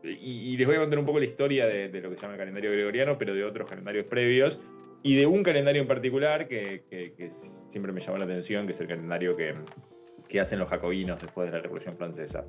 [0.03, 2.23] Y, y les voy a contar un poco la historia de, de lo que se
[2.23, 4.59] llama el calendario gregoriano, pero de otros calendarios previos.
[5.03, 6.83] Y de un calendario en particular que,
[7.29, 9.55] siempre me llamó la atención, que es el calendario que,
[10.41, 12.45] hacen los jacobinos después de la Revolución Francesa.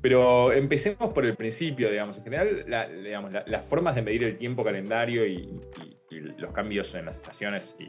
[0.00, 2.16] Pero empecemos por el principio, digamos.
[2.18, 6.20] En general, la- digamos, la- las formas de medir el tiempo calendario y, y- y
[6.20, 7.88] los cambios en las estaciones y,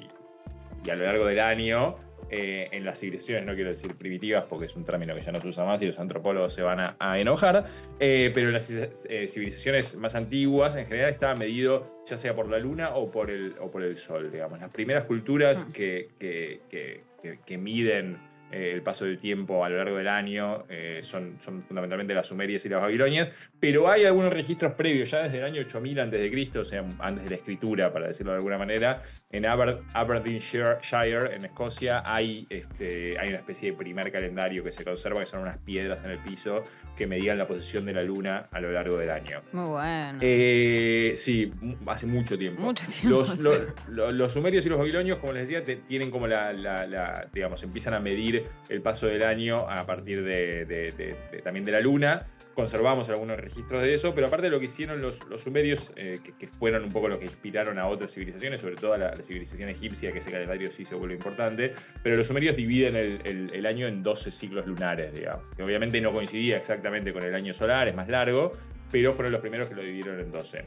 [0.86, 1.96] y a lo largo del año,
[2.30, 5.40] eh, en las civilizaciones, no quiero decir primitivas porque es un término que ya no
[5.42, 7.66] se usa más y los antropólogos se van a, a enojar,
[8.00, 12.50] eh, pero en las eh, civilizaciones más antiguas en general estaba medido ya sea por
[12.50, 14.60] la luna o por el, o por el sol, digamos.
[14.60, 15.72] Las primeras culturas Mm.
[15.72, 18.18] que, que- que- que- miden
[18.52, 20.64] el paso del tiempo a lo largo del año
[21.02, 25.40] son, son fundamentalmente las sumerias y las babilonias, pero hay algunos registros previos, ya desde
[25.40, 29.02] el año 8000 a.C., o sea, antes de la escritura, para decirlo de alguna manera,
[29.32, 34.72] en Aber- Aberdeenshire, Shire, en Escocia, hay, este, hay una especie de primer calendario que
[34.72, 36.64] se conserva, que son unas piedras en el piso
[36.96, 39.42] que medían la posición de la luna a lo largo del año.
[39.52, 40.20] Muy bueno.
[40.22, 41.52] Eh, sí,
[41.88, 42.62] hace mucho tiempo.
[42.62, 43.10] Mucho tiempo,
[43.90, 47.62] Los, sumerios y los babilonios, como les decía, te- tienen como la, la- la- digamos,
[47.64, 51.72] empiezan a medir el paso del año a partir de, de- de- de- también de
[51.72, 52.26] la luna.
[52.58, 56.18] Conservamos algunos registros de eso, pero aparte de lo que hicieron los, los sumerios, eh,
[56.40, 59.70] que, fueron un poco lo que inspiraron a otras civilizaciones, sobre todo a la, civilización
[59.70, 63.86] egipcia, que ese calendario sí se vuelve importante, pero los sumerios dividen el, el- año
[63.86, 68.10] en 12 ciclos lunares, digamos, obviamente no coincidía exactamente con el año solar, es más
[68.10, 68.54] largo,
[68.90, 70.66] pero fueron los primeros que lo dividieron en 12.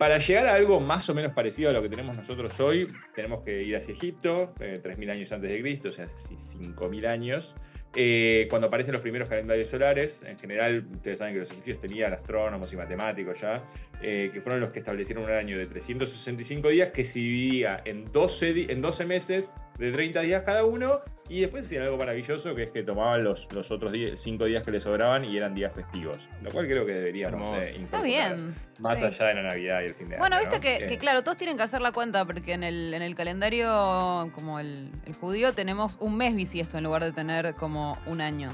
[0.00, 3.44] Para llegar a algo más o menos parecido a lo que tenemos nosotros hoy, tenemos
[3.44, 7.54] que ir hacia Egipto, eh, 3.000 años antes de Cristo, o sea, hace 5.000 años,
[7.94, 10.22] eh, cuando aparecen los primeros calendarios solares.
[10.26, 13.64] En general, ustedes saben que los egipcios tenían astrónomos y matemáticos ya,
[14.02, 18.10] eh, que fueron los que establecieron un año de 365 días que se dividía en
[18.12, 19.50] 12, di- en 12 meses
[19.80, 23.48] de 30 días cada uno, y después hacían algo maravilloso, que es que tomaban los,
[23.52, 26.92] los otros 5 días que les sobraban y eran días festivos, lo cual creo que
[26.92, 28.54] deberíamos eh, Está bien.
[28.78, 29.04] Más Sí.
[29.06, 30.44] allá de la Navidad y el fin de Bueno, año.
[30.50, 30.60] viste ¿no?
[30.80, 34.30] que, que, claro, todos tienen que hacer la cuenta porque en el, en el calendario,
[34.34, 38.50] como el, el judío, tenemos un mes bisiesto en lugar de tener como un año.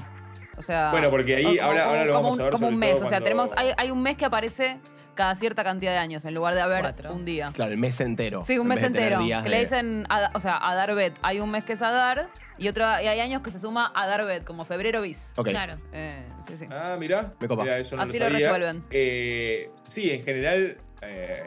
[0.55, 0.91] O sea.
[0.91, 2.51] Bueno, porque ahí como- ahora, ahora lo como vamos un, a ver.
[2.53, 2.93] como sobre un mes.
[2.95, 4.77] todo O sea, cuando- tenemos, hay, hay un mes que aparece
[5.17, 7.13] cada cierta cantidad de años en lugar de haber Cuatro.
[7.13, 7.51] un día.
[7.53, 8.43] Claro, el mes entero.
[8.45, 9.19] Sí, un mes entero.
[9.43, 11.17] Que le dicen, Ad- o sea, Adarbet.
[11.21, 14.45] Hay un mes que es Adar y otro y hay años que se suma Adarbet,
[14.45, 15.33] como febrero bis.
[15.35, 15.49] Ok.
[15.49, 15.77] Claro.
[15.91, 16.65] Eh, sí, sí.
[16.71, 17.33] Ah, mira.
[17.41, 17.63] Me copa.
[17.63, 18.85] Mirá, eso no Así lo resuelven.
[18.91, 21.43] Eh, sí, en general, eh,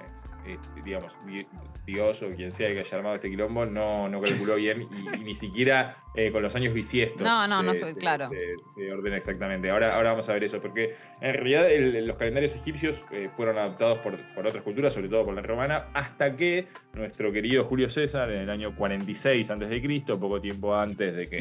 [0.47, 1.47] eh, digamos, di-
[1.93, 5.25] Dios o quien sea que haya armado este quilombo no, no calculó bien y, y
[5.25, 7.23] ni siquiera eh, con los años bisiestos.
[7.23, 8.29] No, no, no se- soy- se- claro.
[8.29, 8.37] Se,
[8.75, 9.71] se ordena exactamente.
[9.71, 13.59] Ahora, ahora vamos a ver eso, porque en realidad el- los calendarios egipcios eh, fueron
[13.59, 17.89] adoptados por, por otras culturas, sobre todo por la romana, hasta que nuestro querido Julio
[17.89, 21.39] César, en el año 46 a.C., poco tiempo antes de que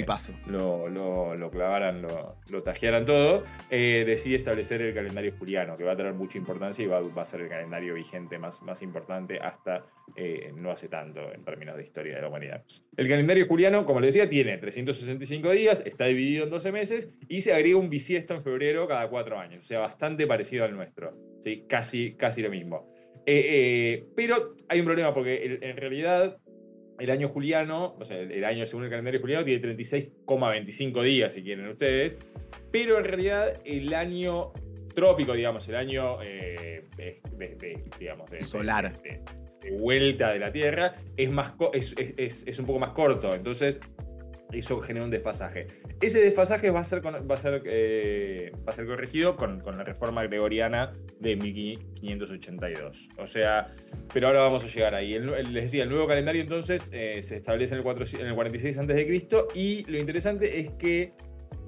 [0.47, 5.83] lo, lo- lo clavaran, lo, lo tajearan todo, eh, decide establecer el calendario juliano, que
[5.83, 8.81] va a tener mucha importancia y va, va a ser el calendario vigente más, más
[8.81, 9.83] importante hasta
[10.15, 12.63] eh, no hace tanto en términos de historia de la humanidad.
[12.97, 17.41] El calendario juliano, como les decía, tiene 365 días, está dividido en 12 meses y
[17.41, 21.13] se agrega un bisiesto en febrero cada cuatro años, o sea, bastante parecido al nuestro,
[21.41, 21.65] ¿sí?
[21.67, 22.91] casi, casi lo mismo.
[23.25, 26.37] Eh, eh, pero hay un problema porque en realidad
[26.99, 31.43] el año juliano, o sea, el, año según el calendario juliano tiene 36,25 días, si
[31.43, 32.17] quieren ustedes,
[32.71, 34.51] pero en realidad el año
[34.93, 38.93] trópico, digamos, el año eh, de, de- de- digamos, de, Solar.
[39.61, 41.93] De- vuelta de la Tierra, es, más es,
[42.45, 43.79] es- un poco más corto, entonces
[44.51, 45.67] eso genera un desfasaje.
[46.01, 49.77] Ese desfasaje va a ser, va a ser, eh, va a ser corregido con, con
[49.77, 53.09] la reforma gregoriana de 1582.
[53.17, 53.67] O sea,
[54.13, 55.13] pero ahora vamos a llegar ahí.
[55.13, 58.33] El, les decía, el nuevo calendario entonces eh, se establece en el, 4 en el
[58.35, 59.27] 46 a.C.
[59.53, 61.13] y lo interesante es que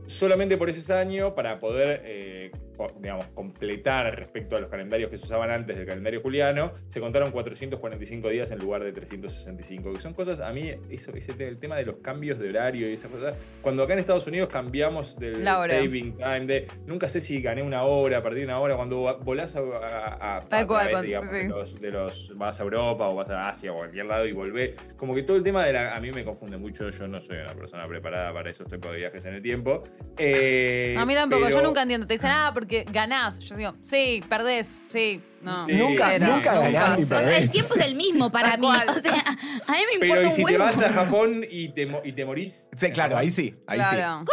[0.07, 2.51] solamente por ese año, para poder, eh,
[2.99, 7.31] digamos, completar respecto a los calendarios que se usaban antes del calendario juliano, se contaron
[7.31, 11.75] 445 días en lugar de 365, que son cosas, a mí, eso, ese, el tema
[11.77, 15.43] de los cambios de horario y esas cosas, cuando acá en Estados Unidos cambiamos del
[15.43, 19.59] saving time, de, nunca sé si gané una hora, perdí una hora, cuando volás a,
[19.59, 21.35] a- a- Tal a cual, través, cuando- digamos, sí.
[21.37, 24.25] de, los, de los- vas a Europa o vas a Asia o a cualquier lado
[24.25, 27.07] y volvés, como que todo el tema de la, a mí me confunde mucho, yo
[27.07, 29.83] no soy una persona preparada para esos tipos de viajes en el tiempo.
[30.17, 32.07] Eh, A mí tampoco, yo pero- nunca entiendo.
[32.07, 33.39] Te dicen, ah, porque ganás.
[33.39, 35.65] Yo digo, sí, perdés, sí, no.
[35.65, 35.73] Sí.
[35.73, 37.41] Nunca- nunca ganás ni O sea, perdés.
[37.43, 38.65] el tiempo es el mismo para mí.
[38.67, 38.85] cual.
[38.89, 40.63] O sea, a mí me Pero importa ¿y un si te huevo.
[40.63, 42.69] vas a Japón y te, mo- y te morís?
[42.77, 43.55] Sí, claro, ahí sí.
[43.67, 43.85] Ahí sí.
[43.95, 44.25] Claro.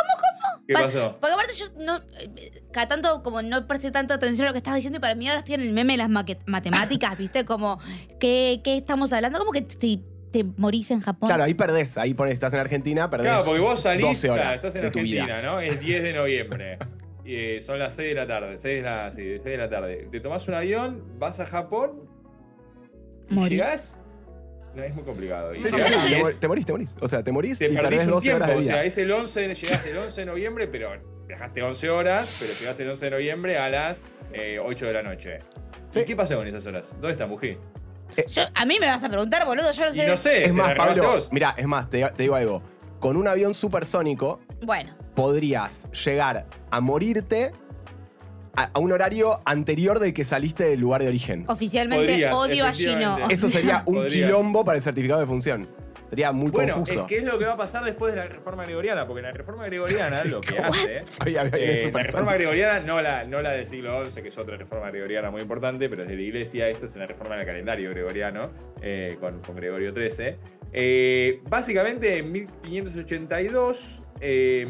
[0.66, 1.16] ¿Qué Pa- pasó?
[1.18, 4.59] Porque aparte yo no, eh, cada tanto como no presté tanta atención a lo que
[4.59, 7.44] estabas diciendo y para mí ahora estoy en el meme de las maque- matemáticas, ¿viste?
[7.46, 7.81] Como,
[8.20, 9.38] ¿qué, qué estamos hablando?
[9.38, 11.27] Como que te, te morís en Japón.
[11.29, 11.96] Claro, ahí perdés.
[11.96, 13.29] Ahí pones, estás en Argentina, perdés.
[13.29, 15.22] Claro, porque vos salís, 12 horas claro, estás en de tu vida.
[15.22, 15.61] Argentina, ¿no?
[15.61, 16.79] Es 10 de noviembre.
[17.28, 19.68] Y, eh, son las 6 de la tarde, 6 de la, sí, 6 de la
[19.68, 20.08] tarde.
[20.10, 22.08] Te tomás un avión, vas a Japón,
[23.28, 23.50] y Morís.
[23.50, 24.00] llegás.
[24.74, 25.52] No, es muy complicado.
[25.52, 26.96] Y Sí, sí, sí, y te, es- te morís, te morís.
[27.02, 28.44] O sea, te morís te y perdés un 12 tiempo.
[28.44, 30.90] horas de O sea, es el 11, llegás el 11 de noviembre, pero
[31.26, 34.00] viajaste 11 horas, pero llegás el 11 de noviembre a las
[34.32, 35.38] eh, 8 de la noche.
[35.90, 36.00] Sí.
[36.00, 36.92] ¿Y qué pasó con esas horas?
[36.92, 37.58] ¿Dónde está Mují?
[38.30, 40.06] Yo- a mí me vas a preguntar, boludo, yo no Y sé.
[40.08, 41.28] no sé, Es ¿te más, Pablo, vos?
[41.30, 42.62] mira, es más, te, te digo algo.
[43.00, 47.52] Con un avión supersónico Bueno, podrías llegar a morirte
[48.57, 51.44] a, a un horario anterior del que saliste del lugar de origen.
[51.48, 52.90] oficialmente Podrías, odio a Gino.
[52.92, 53.35] efectivamente.
[53.35, 54.14] Eso sería un Podrías.
[54.14, 55.68] quilombo para el certificado de función.
[56.09, 57.02] Sería muy Bueno, confuso.
[57.02, 59.31] es que es lo que va a pasar después de la reforma gregoriana, porque la
[59.31, 61.02] reforma gregoriana lo que hace.
[61.26, 61.33] Eh,
[61.92, 65.31] la reforma gregoriana, no la, no la del siglo XI, que es otra reforma gregoriana
[65.31, 66.66] muy importante, pero es de la iglesia.
[66.70, 68.50] Esto es la reforma del calendario gregoriano,
[68.81, 70.37] eh, con, con Gregorio XIII.
[70.72, 74.02] Eh, básicamente en 1582.
[74.20, 74.66] Eh,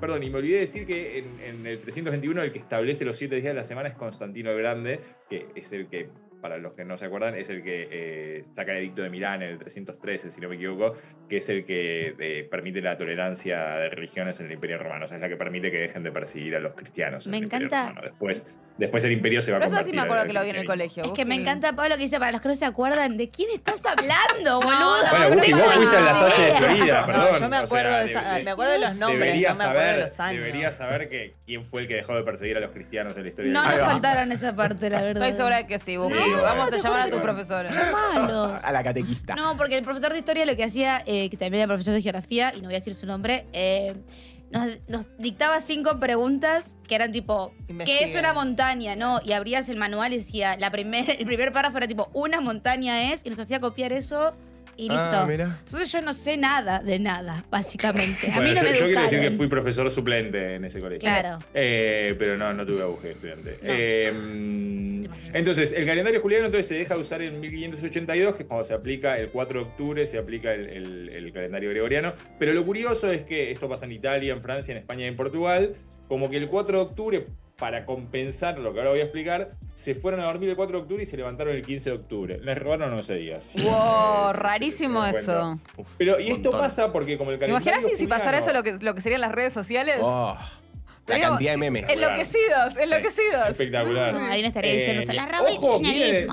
[0.00, 3.36] perdón, y me olvidé decir que en, en el 321 el que establece los siete
[3.36, 6.08] días de la semana es Constantino el Grande, que es el que,
[6.42, 9.42] para los que no se acuerdan, es el que eh, saca el edicto de Milán
[9.42, 10.94] en el 313, si no me equivoco,
[11.28, 15.04] que es el que eh, permite la tolerancia de religiones en el Imperio Romano.
[15.04, 17.24] O sea, es la que permite que dejen de perseguir a los cristianos.
[17.26, 17.88] en Me el Imperio encanta.
[17.90, 18.08] Romano.
[18.08, 18.44] Después,
[18.76, 20.56] después el imperio se va a Pero eso sí me acuerdo que lo vi en
[20.56, 21.04] el colegio.
[21.04, 23.48] Es que me encanta Pablo que dice, para los que no se acuerdan, ¿de quién
[23.54, 24.94] estás hablando, boludo?
[25.10, 26.52] Bueno, tengo vos fuiste a la Salle de.
[26.54, 27.40] Florida, No, perdón.
[27.40, 29.64] yo me o acuerdo, sea, de, esa- de- me acuerdo de los nombres, Deberías no
[29.64, 30.42] me acuerdo saber, de los años.
[30.44, 33.28] deberías saber que quién fue el que dejó de perseguir a los cristianos en la
[33.28, 35.22] historia No del nos contaron esa parte, la verdad.
[35.22, 36.14] Estoy segura de que sí, Buffy.
[36.40, 37.70] Vamos a llamar a juro tu que- profesora.
[37.70, 38.64] Qué malos.
[38.64, 39.34] A la catequista.
[39.34, 42.02] No, porque el profesor de historia lo que hacía, eh, que también era profesor de
[42.02, 43.94] geografía, y no voy a decir su nombre, eh,
[44.50, 47.54] nos, nos dictaba cinco preguntas que eran tipo,
[47.86, 48.96] ¿qué es una montaña?
[48.96, 52.40] No, y abrías el manual y decía, la primer, el primer párrafo era tipo, una
[52.40, 54.34] montaña es, y nos hacía copiar eso
[54.76, 54.98] y listo.
[55.04, 55.56] Ah, mira.
[55.64, 58.30] Entonces yo no sé nada de nada, básicamente.
[58.30, 60.80] A Bueno, mí no yo, me yo quiero decir que fui profesor suplente en ese
[60.80, 61.00] colegio.
[61.08, 61.38] Claro.
[61.54, 63.58] Eh, pero no, no tuve auge de estudiante.
[63.62, 63.68] No.
[63.72, 64.12] Eh,
[65.32, 68.74] entonces, el calendario juliano entonces se deja de usar en 1582, que es cuando se
[68.74, 72.12] aplica el 4 de octubre, se aplica el, el- el calendario gregoriano.
[72.38, 75.16] Pero lo curioso es que esto pasa en Italia, en Francia, en España y en
[75.16, 75.74] Portugal.
[76.08, 77.24] Como que el 4 de octubre,
[77.56, 80.82] para compensar lo que ahora voy a explicar, se fueron a dormir el 4 de
[80.82, 82.38] octubre y se levantaron el 15 de octubre.
[82.42, 83.48] Les robaron 11 días.
[83.64, 85.58] Wow, rarísimo eso.
[85.96, 88.62] Pero, y esto pasa porque como el ¿Te calendario imaginas si, si pasara eso lo
[88.62, 89.98] que, lo que serían las redes sociales?
[90.02, 90.36] Oh,
[91.08, 91.90] La Pero- cantidad de memes.
[91.90, 93.48] Enloquecidos, enloquecidos.
[93.50, 94.12] Espectacular.
[94.14, 95.80] No, estaría diciendo, se las Eh, roba el ojo,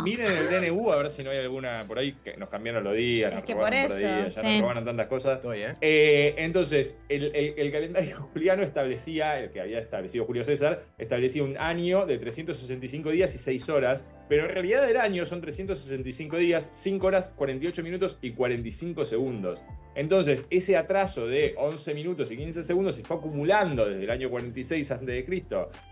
[0.03, 2.93] miren, el DNU a ver si no hay alguna por ahí que nos cambiaron los
[2.93, 4.47] días, Es nos que robaron por por eso, días, ya sí.
[4.47, 5.37] nos robaron tantas cosas.
[5.37, 5.73] Estoy, ¿eh?
[5.81, 11.43] Eh, entonces, el, el- el calendario juliano establecía, el que había establecido Julio César, establecía
[11.43, 16.37] un año de 365 días y 6 horas, pero en realidad el año son 365
[16.37, 19.61] días, 5 horas, 48 minutos y 45 segundos.
[19.95, 24.29] Entonces, ese atraso de 11 minutos y 15 segundos se fue acumulando desde el año
[24.29, 25.25] 46 a.C.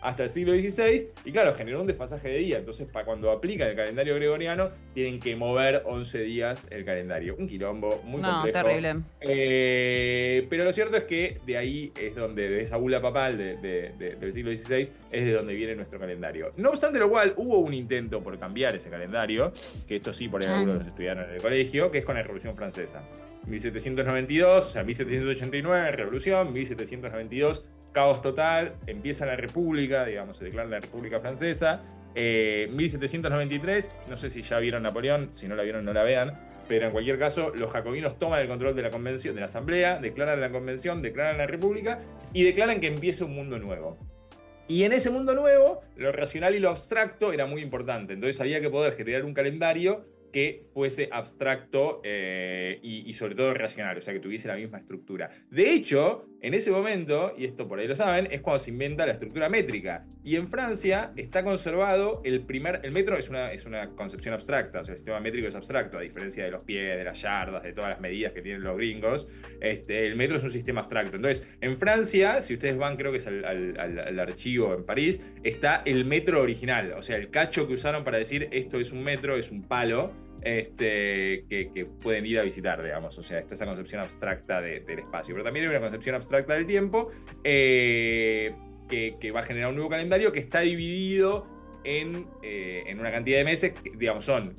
[0.02, 2.58] hasta el siglo XVI y claro, generó un desfasaje de día.
[2.60, 7.36] Entonces, para cuando aplican el calendario gregoriano, tienen que mover 11 días el calendario.
[7.38, 8.66] Un quilombo muy No, complejo.
[8.66, 8.96] terrible.
[9.22, 13.58] Eh, pero lo cierto es que de ahí es donde, de esa bula papal de-
[13.58, 16.54] de- de- del siglo XVI, es de donde viene nuestro calendario.
[16.58, 19.52] No obstante lo cual, hubo un intento por cambiar ese calendario,
[19.88, 22.22] que esto sí por ahí algunos los estudiaron en el colegio, que es con la
[22.22, 23.04] Revolución Francesa.
[23.48, 30.80] 1792, o sea, 1789, Revolución, 1792, caos total, empieza la República, digamos, se declara la
[30.80, 31.82] República Francesa.
[32.16, 36.38] Eh, 1793, no sé si ya vieron Napoleón, si no la vieron no la vean,
[36.68, 40.00] pero en cualquier caso los jacobinos toman el control de la convención, de la asamblea,
[40.00, 42.00] declaran la convención, declaran la república
[42.34, 43.98] y declaran que empieza un mundo nuevo.
[44.70, 48.14] Y en ese mundo nuevo, lo racional y lo abstracto era muy importante.
[48.14, 53.54] Entonces había que poder generar un calendario que fuese abstracto eh, y, y sobre todo
[53.54, 55.30] racional, o sea, que tuviese la misma estructura.
[55.50, 59.06] De hecho, en ese momento, y esto por ahí lo saben, es cuando se inventa
[59.06, 60.06] la estructura métrica.
[60.24, 62.82] Y en Francia está conservado el primer...
[62.84, 65.98] El metro es una, es una concepción abstracta, o sea, el sistema métrico es abstracto,
[65.98, 68.78] a diferencia de los pies, de las yardas, de todas las medidas que tienen los
[68.78, 69.28] gringos.
[69.62, 71.16] Este, el metro es un sistema abstracto.
[71.16, 76.06] Entonces, en Francia, si ustedes van, creo que es al, archivo en París, está el
[76.06, 79.50] metro original, o sea, el cacho que usaron para decir esto es un metro, es
[79.50, 80.12] un palo,
[80.48, 83.18] este, que, pueden ir a visitar, digamos.
[83.18, 85.36] O sea, está esa concepción abstracta de- del espacio.
[85.36, 87.10] Pero también hay una concepción abstracta del tiempo
[87.44, 88.54] eh,
[88.90, 91.48] que, va a generar un nuevo calendario que está dividido
[91.84, 94.56] en, eh, una cantidad de meses, digamos, son.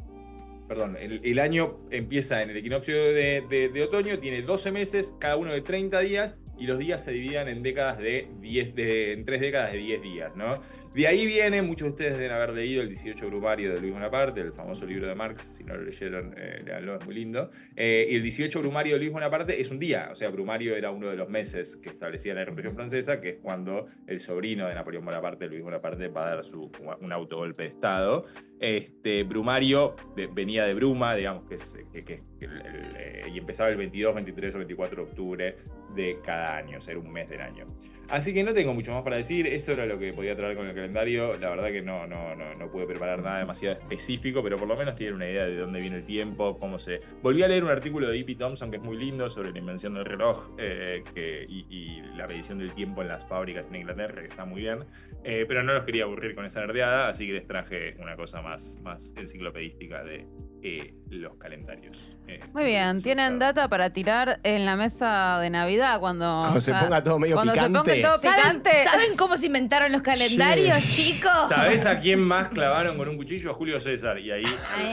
[0.69, 5.63] Perdón, el, año empieza en el equinoccio de otoño, tiene 12 meses, cada uno de
[5.63, 9.73] 30 días, y los días se dividen en décadas de 10, de, en tres décadas
[9.73, 10.61] de 10 días, ¿no?
[10.95, 14.41] De ahí viene, muchos de ustedes deben haber leído el 18 Brumario de Luis Bonaparte,
[14.41, 17.51] el famoso libro de Marx, si no lo leyeron, eh, léanlo, es muy lindo.
[17.77, 20.91] Eh, y el 18 Brumario de Luis Bonaparte es un día, o sea, Brumario era
[20.91, 24.75] uno de los meses que establecía la Revolución Francesa, que es cuando el sobrino de
[24.75, 28.25] Napoleón Bonaparte, Luis Bonaparte, va a dar su, un autogolpe de Estado.
[28.59, 34.55] Este, Brumario de- venía de Bruma, digamos, que es, eh, y empezaba el 22, 23
[34.55, 35.57] o 24 de octubre
[35.95, 37.67] de cada año, era un mes del año.
[38.09, 40.67] Así que no tengo mucho más para decir, eso era lo que podía traer con
[40.67, 41.37] el calendario.
[41.37, 44.77] La verdad que no, no, no, no pude preparar nada demasiado específico, pero por lo
[44.77, 47.01] menos tienen una idea de dónde viene el tiempo, cómo se...
[47.23, 48.37] Volví a leer un artículo de E.P.
[48.37, 51.03] Thompson que es muy lindo sobre la invención del reloj eh,
[51.47, 54.87] y la medición del tiempo en las fábricas en Inglaterra, que está muy bien.
[55.23, 58.41] Eh, pero no los quería aburrir con esa nerdeada, así que les traje una cosa
[58.41, 60.27] más, más enciclopedística de
[60.63, 61.99] eh, los calendarios.
[62.27, 66.41] Eh, Muy bien, tienen data para tirar en la mesa de Navidad cuando.
[66.41, 67.79] Cuando se ponga todo medio cuando se picante.
[67.79, 68.71] ponga todo ¿Saben, picante.
[68.85, 71.49] ¿Saben cómo se inventaron los calendarios, chicos?
[71.49, 73.51] ¿Sabés a quién más clavaron con un cuchillo?
[73.51, 74.19] A Julio César.
[74.19, 74.45] Y ahí,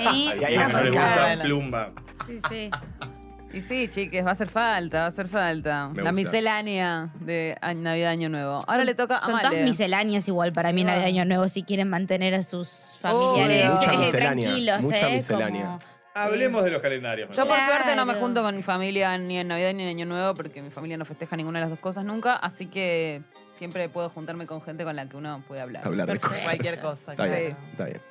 [0.08, 1.92] Ahí, ahí no les gusta plumba.
[2.26, 2.70] Sí, sí.
[3.56, 5.88] Y sí, chiques, va a hacer falta, va a hacer falta.
[5.88, 6.12] Me la gusta.
[6.12, 8.52] miscelánea de a- Navidad Año Nuevo.
[8.68, 9.48] Ahora Son- le toca a Son Male.
[9.50, 10.88] todas misceláneas igual para mí en.
[10.88, 15.10] Navidad y Año Nuevo si quieren mantener a sus familiares Mucha eh, miscelánea, tranquilos, mucha
[15.10, 15.16] ¿eh?
[15.16, 15.62] miscelánea.
[15.64, 15.80] Como-
[16.18, 17.30] Hablemos de los calendarios.
[17.36, 17.74] Yo por Claro.
[17.74, 20.62] suerte no me junto con mi familia ni en Navidad ni en Año Nuevo porque
[20.62, 23.22] mi familia no festeja ninguna de las dos cosas nunca, así que
[23.56, 25.86] siempre puedo juntarme con gente con la que uno puede hablar.
[25.86, 26.44] Hablar de cosas.
[26.46, 27.12] Cualquier cosa.
[27.12, 27.56] Está bien, Sí.
[27.72, 28.02] está bien.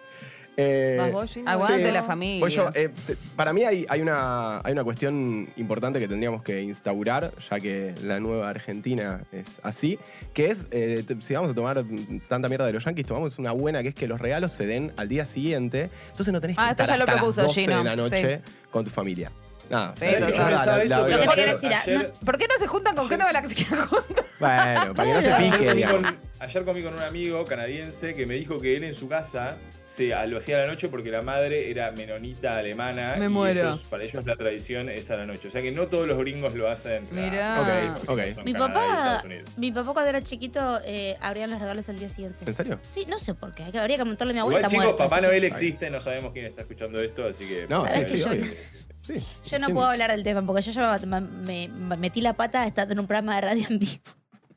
[0.57, 0.99] Eh.
[1.47, 1.90] Aguante Sí.
[1.93, 2.40] la familia.
[2.40, 6.43] Pues yo, eh, te- para mí hay, hay una, hay una cuestión importante que tendríamos
[6.43, 9.99] que instaurar, ya que la nueva Argentina es así,
[10.33, 11.85] que es, eh, t- si vamos a tomar
[12.29, 14.93] tanta mierda de los yanquis, tomamos una buena, que es que los regalos se den
[14.97, 17.49] al día siguiente, entonces no tenés que Ah, esto estar ya lo hasta propuso las
[17.49, 18.40] 12 Gino, de la noche
[18.71, 19.33] con tu familia.
[19.99, 23.09] Sí, eso, Lo que te quiero decir, ah, ayer- ¿Por qué no se juntan con
[23.09, 24.25] gente la que se quieran juntar?
[24.39, 26.03] Bueno, para que no se pique, Ayer comí, digamos.
[26.03, 29.57] con, ayer comí con un amigo canadiense que me dijo que él en su casa
[29.87, 33.15] se, lo hacía a la noche porque la madre era menonita alemana.
[33.19, 33.61] Me y muero.
[33.61, 35.49] ellos- para ellos la tradición es a la noche.
[35.49, 37.07] O sea que no todos los gringos lo hacen.
[37.11, 37.57] Mirá.
[37.91, 38.45] Ah, Ok, ok.
[38.45, 39.51] Mi Canadá papá, Estados Unidos.
[39.57, 42.45] mi papá cuando era chiquito eh, abrían los regalos el día siguiente.
[42.47, 42.81] ¿En serio?
[42.87, 43.65] Sí, no sé por qué.
[43.65, 44.59] hay que- Habría que preguntarle a mi abuela.
[44.61, 47.67] Igual, chicos, muerta, Papá Noel existe, no sabemos quién está escuchando esto, así que.
[47.69, 48.45] No, ¿Sabes sí, sí, obvio.
[49.07, 49.14] Sí.
[49.45, 49.73] Yo no Sí.
[49.75, 53.01] puedo hablar del tema porque yo ya me, me- me metí la pata estando en
[53.01, 54.03] un programa de radio en vivo.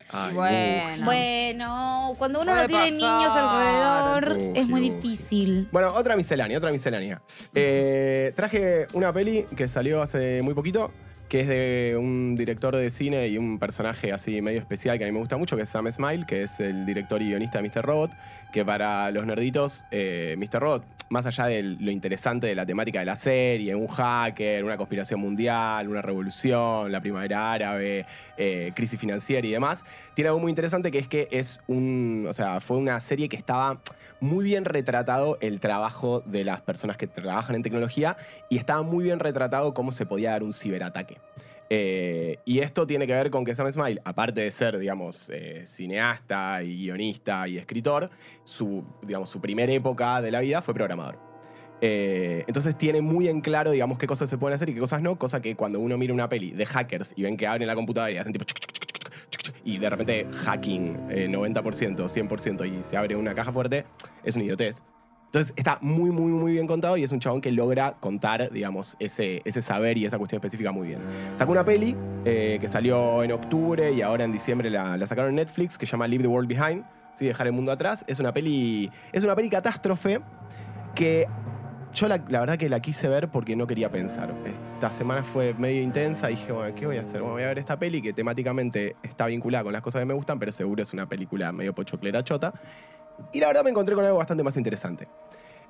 [0.09, 0.33] Ay.
[0.33, 1.05] Bueno.
[1.05, 3.17] Bueno, cuando uno Puede no tiene pasar.
[3.17, 4.89] niños alrededor Uy, es muy uy.
[4.91, 5.67] difícil.
[5.71, 7.21] Bueno, otra miscelánea, otra miscelánea.
[7.53, 10.91] Eh, traje una peli que salió hace muy poquito,
[11.27, 15.07] que es de un director de cine y un personaje así medio especial que a
[15.07, 17.69] mí me gusta mucho, que es Sam Smile, que es el director y guionista de
[17.69, 17.85] Mr.
[17.85, 18.11] Robot,
[18.51, 20.59] que para los nerditos, eh, Mr.
[20.61, 24.77] Robot, más allá de lo interesante de la temática de la serie, un hacker, una
[24.77, 28.05] conspiración mundial, una revolución, la primavera árabe,
[28.37, 29.83] eh, crisis financiera y demás,
[30.13, 33.37] tiene algo muy interesante que es que es un, o sea, fue una serie que
[33.37, 33.79] estaba
[34.19, 38.17] muy bien retratado el trabajo de las personas que trabajan en tecnología
[38.49, 41.17] y estaba muy bien retratado cómo se podía dar un ciberataque.
[41.69, 45.63] Eh, y esto tiene que ver con que Sam Smile, aparte de ser, digamos, eh,
[45.65, 48.09] cineasta y guionista y escritor,
[48.43, 51.19] su, digamos, su primera época de la vida fue programador.
[51.81, 55.01] Eh, entonces tiene muy en claro, digamos, qué cosas se pueden hacer y qué cosas
[55.01, 57.75] no, cosa que cuando uno mira una peli de hackers y ven que abren la
[57.75, 58.71] computadora y hacen tipo chuc, chuc,
[59.29, 63.85] chuc, chuc, y de repente hacking eh, 90%, 100% y se abre una caja fuerte,
[64.23, 64.81] es una idiotez.
[65.25, 68.95] Entonces está muy, muy, muy bien contado y es un chabón que logra contar, digamos,
[68.97, 71.01] ese, ese saber y esa cuestión específica muy bien.
[71.35, 75.35] Sacó una peli eh, que salió en octubre y ahora en diciembre la, sacaron en
[75.35, 77.25] Netflix que se llama Leave the World Behind, ¿sí?
[77.25, 78.05] Dejar el mundo atrás.
[78.07, 80.21] Es una peli, es una peli catástrofe
[80.95, 81.27] que
[81.93, 84.33] yo la verdad que la quise ver porque no quería pensar.
[84.77, 87.21] Esta semana fue medio intensa y dije, bueno, ¿qué voy a hacer?
[87.21, 90.13] Bueno, voy a ver esta peli que temáticamente está vinculada con las cosas que me
[90.13, 92.53] gustan, pero seguro es una película medio pochoclera chota.
[93.33, 95.07] Y la verdad me encontré con algo bastante más interesante.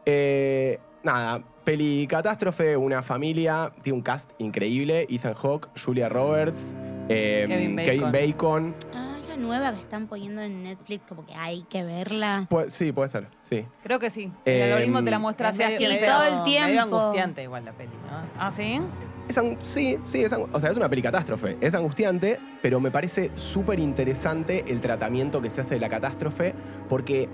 [0.06, 5.08] Eh, nada, peli catástrofe, una familia, tiene un cast increíble.
[5.10, 6.76] Ethan Hawke, Julia Roberts,
[7.08, 8.76] eh, Kevin Kevin Bacon.
[8.94, 12.46] Ah, nueva que están poniendo en Netflix, como que hay que verla.
[12.50, 13.66] Pu- sí, puede ser, sí.
[13.84, 14.32] Creo que sí.
[14.46, 15.84] El Em, algoritmo te la muestra así, Es así.
[15.88, 16.98] medio- todo el Medio tiempo.
[17.00, 18.22] angustiante igual la peli, ¿no?
[18.40, 18.82] ¿Ah, sí?
[19.30, 21.58] Es sí, sí, es, o sea, es una peli catástrofe.
[21.62, 26.54] Es angustiante, pero me parece súper interesante el tratamiento que se hace de la catástrofe,
[26.88, 27.28] porque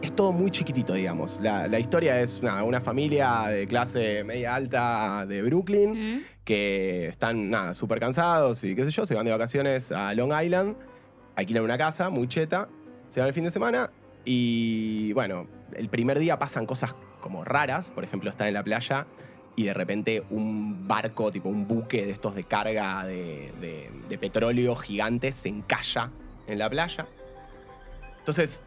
[0.00, 1.40] es todo muy chiquitito, digamos.
[1.40, 6.22] La, la historia es nada, una familia de clase media alta de Brooklyn Mm.
[6.44, 10.30] que están, nada, súper cansados y qué sé yo, se van de vacaciones a Long
[10.40, 10.76] Island,
[11.36, 12.68] alquilan una casa muy cheta,
[13.08, 13.90] se van el fin de semana
[14.24, 19.06] y, bueno, el primer día pasan cosas como raras, por ejemplo, están en la playa
[19.56, 25.32] y de repente un barco, tipo un buque de estos de carga de, petróleo gigante
[25.32, 26.10] se encalla
[26.46, 27.06] en la playa.
[28.18, 28.64] Entonces,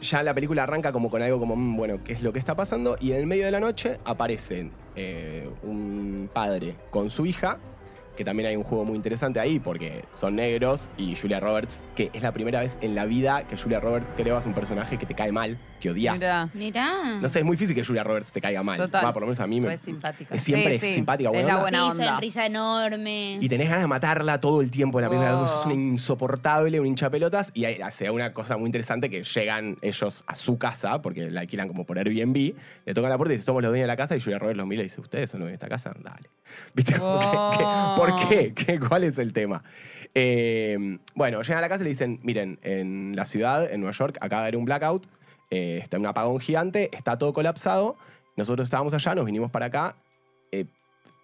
[0.00, 2.54] ya la película arranca como con algo como, mm, bueno, ¿qué es lo que está
[2.54, 2.96] pasando?
[3.00, 7.58] Y en el medio de la noche aparecen eh, un padre con su hija,
[8.16, 12.10] que también hay un juego muy interesante ahí porque son negros y Julia Roberts, que
[12.12, 15.06] es la primera vez en la vida que Julia Roberts creo es un personaje que
[15.06, 16.14] te cae mal, que odias.
[16.16, 16.48] Mirá.
[16.54, 17.18] Mirá.
[17.20, 18.78] No sé, es muy difícil que Julia Roberts te caiga mal.
[18.78, 19.04] Total.
[19.04, 20.34] Va, por lo menos a mí me, Re simpática.
[20.34, 20.94] es siempre Sí, sí.
[20.94, 21.62] simpática, Es buena la onda.
[21.62, 22.06] buena sí, onda.
[22.12, 23.38] sonrisa enorme.
[23.40, 25.38] Y tenés ganas de matarla todo el tiempo en la película.
[25.40, 25.44] Oh.
[25.60, 27.50] Es una insoportable, un hinchapelotas.
[27.54, 31.30] Y hay- se da una cosa muy interesante que llegan ellos a su casa, porque
[31.30, 32.54] la alquilan como por Airbnb,
[32.86, 34.16] le tocan la puerta y dicen, somos los dueños de la casa.
[34.16, 35.92] Y Julia Roberts los mira y dice, ¿ustedes son los dueños de esta casa?
[36.02, 36.28] Dale.
[36.74, 36.98] ¿Viste?
[36.98, 37.18] Como
[37.50, 37.94] que- que- Oh.
[38.06, 38.52] ¿Por qué?
[38.54, 39.62] ¿Qué- ¿Cuál es el tema?
[40.14, 43.96] Eh, bueno, llegan a la casa y le dicen, miren, en la ciudad, en Nueva
[43.96, 45.06] York, acaba de haber un blackout,
[45.50, 47.96] eh, está un apagón gigante, está todo colapsado.
[48.36, 49.96] Nosotros estábamos allá, nos vinimos para acá.
[50.52, 50.66] eh,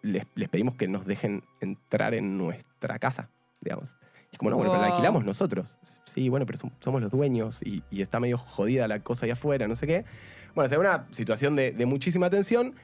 [0.03, 3.29] les, les pedimos que nos dejen entrar en nuestra casa,
[3.61, 3.97] digamos.
[4.33, 4.95] Y es como, no, bueno, pero la Wow.
[4.95, 5.77] alquilamos nosotros.
[6.07, 9.31] Sí, bueno, pero som- somos los dueños y, y está medio jodida la cosa ahí
[9.33, 10.05] afuera, no sé qué.
[10.55, 12.75] Bueno, se ve una situación de, de muchísima tensión.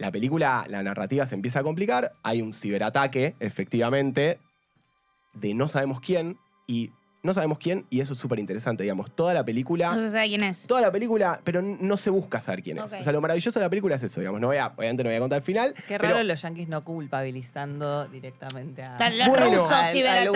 [0.00, 2.14] La película, la narrativa se empieza a complicar.
[2.22, 4.40] Hay un ciberataque, efectivamente,
[5.34, 6.38] de no sabemos quién.
[6.66, 6.90] Y
[7.22, 9.10] no sabemos quién, y eso es súper interesante, digamos.
[9.14, 9.90] Toda la película.
[9.94, 10.66] No se sabe quién es.
[10.66, 12.84] Toda la película, pero no se busca saber quién es.
[12.84, 14.40] O sea, lo maravilloso de la película es eso, digamos.
[14.40, 15.74] No voy a, obviamente no voy a contar el final.
[15.74, 18.96] Qué pero- raro los yankees no culpabilizando directamente a.
[18.96, 19.44] Claro, los Bueno.
[19.46, 20.28] rusos ciberataque.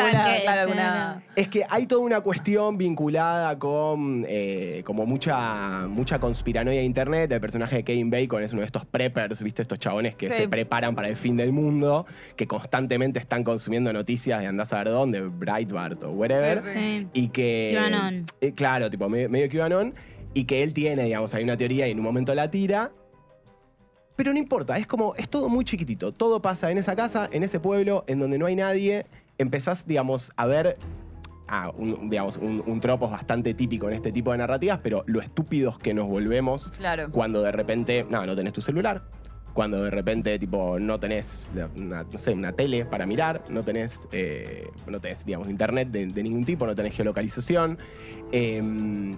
[0.48, 6.80] alguna- alguna- Es que hay toda una cuestión vinculada con eh, como mucha, mucha conspiranoia
[6.80, 7.32] de internet.
[7.32, 9.62] El personaje de Kevin Bacon es uno de estos preppers, ¿viste?
[9.62, 10.34] Estos chabones que Sí.
[10.42, 12.06] se preparan para el fin del mundo,
[12.36, 16.62] que constantemente están consumiendo noticias de andás a ver dónde, Breitbart o whatever.
[16.66, 16.73] Sí, Sí.
[17.12, 17.72] Y que.
[17.76, 18.26] QAnon.
[18.40, 19.94] Eh, claro, tipo, medio, medio QAnon.
[20.34, 22.90] Y que él tiene, digamos, hay una teoría y en un momento la tira.
[24.16, 26.12] Pero no importa, es como, es todo muy chiquitito.
[26.12, 29.06] Todo pasa en esa casa, en ese pueblo, en donde no hay nadie.
[29.38, 30.76] Empezás, digamos, a ver.
[31.46, 35.20] Ah, un, digamos, un, un tropo bastante típico en este tipo de narrativas, pero lo
[35.20, 37.10] estúpidos que nos volvemos Claro.
[37.10, 39.02] cuando de repente, no, no tenés tu celular,
[39.54, 44.00] cuando de repente, tipo, no tenés, una, no sé, una tele para mirar, no tenés,
[44.12, 47.78] eh, no tenés, digamos, internet de, de ningún tipo, no tenés geolocalización.
[48.32, 49.14] eh,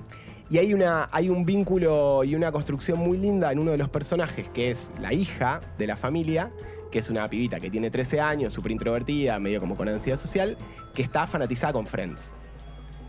[0.49, 3.89] y hay, una, hay un vínculo y una construcción muy linda en uno de los
[3.89, 6.53] personajes, que es la hija de la familia,
[6.93, 10.57] que es una pibita que tiene 13 años, súper introvertida, medio como con ansiedad social,
[10.95, 12.33] que está fanatizada con Friends.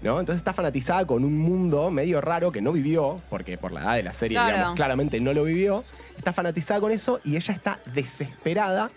[0.01, 0.19] ¿no?
[0.19, 3.95] Entonces está fanatizada con un mundo medio raro que no vivió, porque por la edad
[3.97, 4.53] de la serie, Claro.
[4.55, 5.83] digamos, claramente no lo vivió.
[6.17, 8.89] Está fanatizada con eso y ella está desesperada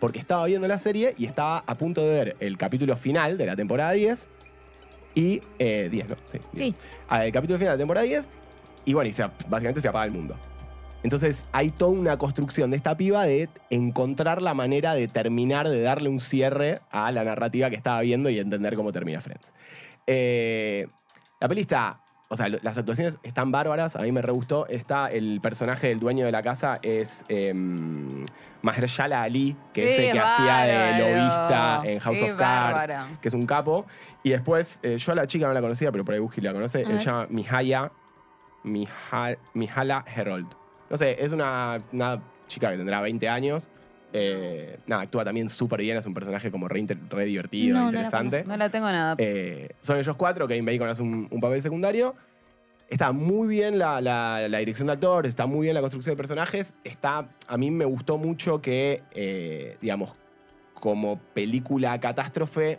[0.00, 3.46] porque estaba viendo la serie y estaba a punto de ver el capítulo final de
[3.46, 4.26] la temporada 10
[5.14, 5.40] y...
[5.58, 6.16] eh, 10, ¿no?
[6.24, 6.38] Sí.
[6.38, 6.48] 10.
[6.52, 6.74] Sí.
[7.08, 8.28] Ah, el capítulo final de la temporada 10
[8.84, 10.36] y bueno, y se- básicamente se apaga el mundo.
[11.04, 15.80] Entonces hay toda una construcción de esta piba de encontrar la manera de terminar, de
[15.82, 19.46] darle un cierre a la narrativa que estaba viendo y entender cómo termina Friends.
[20.06, 20.86] Eh,
[21.40, 22.00] la peli está,
[22.34, 24.66] o sea, las actuaciones están bárbaras, a mí me re gustó.
[24.68, 27.52] Está el personaje del dueño de la casa es eh,
[28.62, 33.06] Mahershala Ali, que es el que hacía de lobista en House Qué of Cards bárbaro.
[33.20, 33.86] que es un capo.
[34.22, 36.52] Y después, eh, yo a la chica no la conocía, pero por ahí Buji la
[36.52, 36.84] conoce.
[36.84, 37.90] Se llama Mihaya,
[38.64, 40.48] Mihal- Mihala Herold.
[40.90, 43.68] No sé, es una, una chica que tendrá 20 años.
[44.16, 47.86] Eh, nada, actúa también súper bien, es un personaje como re, inter- re divertido, No,
[47.86, 48.44] no la interesante.
[48.44, 49.16] No la tengo nada.
[49.18, 52.14] Eh, son ellos cuatro, Kevin Bacon hace un, un papel secundario.
[52.88, 56.16] Está muy bien la, la- la dirección de actores, está muy bien la construcción de
[56.16, 56.74] personajes.
[56.84, 60.12] Está, a mí me gustó mucho que, eh, digamos,
[60.74, 62.78] como película catástrofe,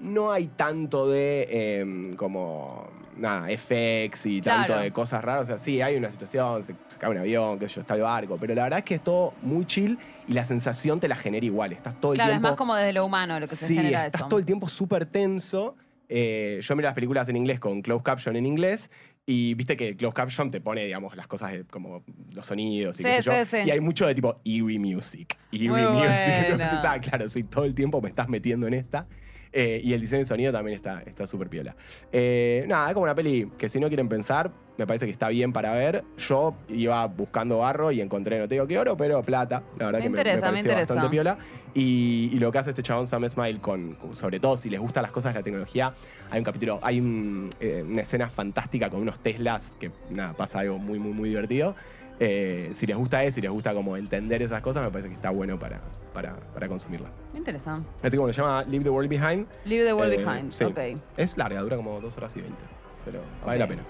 [0.00, 5.42] no hay tanto de eh, como nada, FX y tanto de cosas raras.
[5.42, 8.00] O sea, sí, hay una situación, se, se cae un avión, sé yo, está el
[8.02, 11.16] barco, pero la verdad es que es todo muy chill y la sensación te la
[11.16, 11.72] genera igual.
[11.72, 13.76] Estás todo el Claro, es tiempo más como desde lo humano lo que se sí,
[13.76, 14.28] genera estás eso.
[14.28, 15.76] todo el tiempo súper tenso.
[16.08, 18.90] Eh, yo miro las películas en inglés con closed caption en inglés
[19.26, 23.02] y viste que closed caption te pone, digamos, las cosas de, como los sonidos y
[23.02, 23.44] Sí, qué sé yo.
[23.44, 23.68] sí, sí.
[23.68, 25.36] Y hay mucho de tipo eerie music.
[25.52, 26.08] Eerie Muy music.
[26.48, 29.06] Entonces, ah, claro, sí, todo el tiempo me estás metiendo en esta.
[29.52, 31.74] Eh, y el diseño de sonido también está está súper piola.
[32.12, 35.28] Eh, nada, es como una peli que si no quieren pensar, me parece que está
[35.28, 36.04] bien para ver.
[36.18, 39.62] Yo iba buscando barro y encontré, no te digo qué oro, pero plata.
[39.78, 40.94] La verdad Me que me- interesa, me, me pareció interesa.
[40.94, 41.38] bastante piola.
[41.74, 44.80] Y, y lo que hace este chabón Sam Smile, con, con- sobre todo si les
[44.80, 45.94] gustan las cosas de la tecnología,
[46.30, 50.60] hay un capítulo, hay un, eh, una escena fantástica con unos Teslas que nada, pasa
[50.60, 51.74] algo muy, muy, muy divertido.
[52.20, 55.14] Eh, si les gusta eso, si les gusta como entender esas cosas, me parece que
[55.14, 55.80] está bueno para,
[56.12, 57.08] para, para consumirla.
[57.32, 57.80] Me interesa.
[58.02, 59.46] Así como se llama Leave the World Behind.
[59.64, 60.52] Leave the world Eh, behind.
[60.52, 60.64] sí.
[60.64, 60.78] Ok.
[61.16, 62.62] Es larga, dura como dos horas y veinte.
[63.04, 63.60] Pero vale Ok.
[63.60, 63.82] la pena.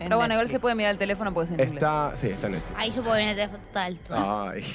[0.00, 0.60] En Pero bueno, igual se Netflix.
[0.62, 1.74] puede mirar el teléfono porque es en inglés.
[1.82, 2.78] Está, sí, está en Netflix.
[2.80, 3.98] Ahí yo puedo venir de total.
[4.10, 4.64] Ay.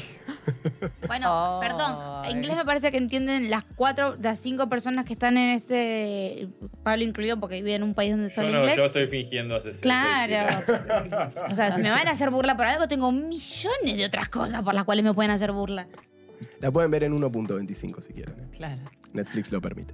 [1.07, 1.67] Bueno, Ay.
[1.67, 2.25] perdón.
[2.25, 6.47] En inglés me parece que entienden las cuatro, las cinco personas que están en este.
[6.83, 8.77] Pablo incluido porque vive en un país donde solo no, inglés.
[8.77, 10.63] yo estoy fingiendo hace seis- Claro.
[11.49, 14.61] O sea, si me van a hacer burla por algo, tengo millones de otras cosas
[14.61, 15.87] por las cuales me pueden hacer burla.
[16.59, 18.35] La pueden ver en 1.25 si quieren.
[18.39, 18.47] ¿eh?
[18.57, 18.81] Claro.
[19.13, 19.93] Netflix lo permite.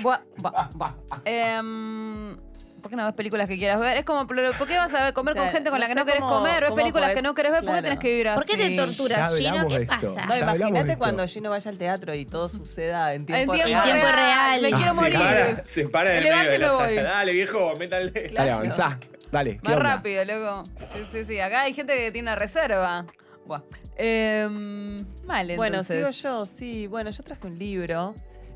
[0.00, 0.92] Buah, buah, buah.
[1.24, 2.36] Em,
[2.80, 3.96] ¿Por qué no ves películas que quieras ver?
[3.96, 5.86] Es como, ¿por qué vas a ver- comer O sea, con gente con no la
[5.86, 6.60] que sé no querés cómo- comer?
[6.60, 7.60] ¿Ves cómo películas que no querés ver?
[7.64, 7.82] ¿Por qué claro.
[7.82, 8.36] tenés que vivir así?
[8.36, 9.48] ¿Por qué te torturas, Ya Gino?
[9.50, 9.96] hablamos ¿Qué de esto.
[9.96, 10.06] pasa?
[10.06, 10.98] No, Ya hablamos de imagínate esto.
[10.98, 14.62] cuando Gino vaya al teatro y todo suceda en En tiempo, En tiempo real.
[14.62, 15.18] Me quiero se morir.
[15.18, 16.86] para, se para en el Levante medio de la me sala.
[16.86, 17.02] voy.
[17.02, 18.10] Dale, viejo, métale.
[18.12, 18.52] Dale, Claro.
[18.52, 18.98] avanzá.
[19.32, 19.96] Dale, ¿qué Más onda?
[19.96, 20.64] rápido, loco.
[20.94, 21.40] Sí, sí, sí.
[21.40, 23.04] Acá hay gente que tiene una reserva.
[23.48, 23.62] Buah.
[23.96, 26.16] Em, vale, Bueno, entonces.
[26.16, 26.86] sigo yo, sí.
[26.86, 28.14] Bueno, yo traje un libro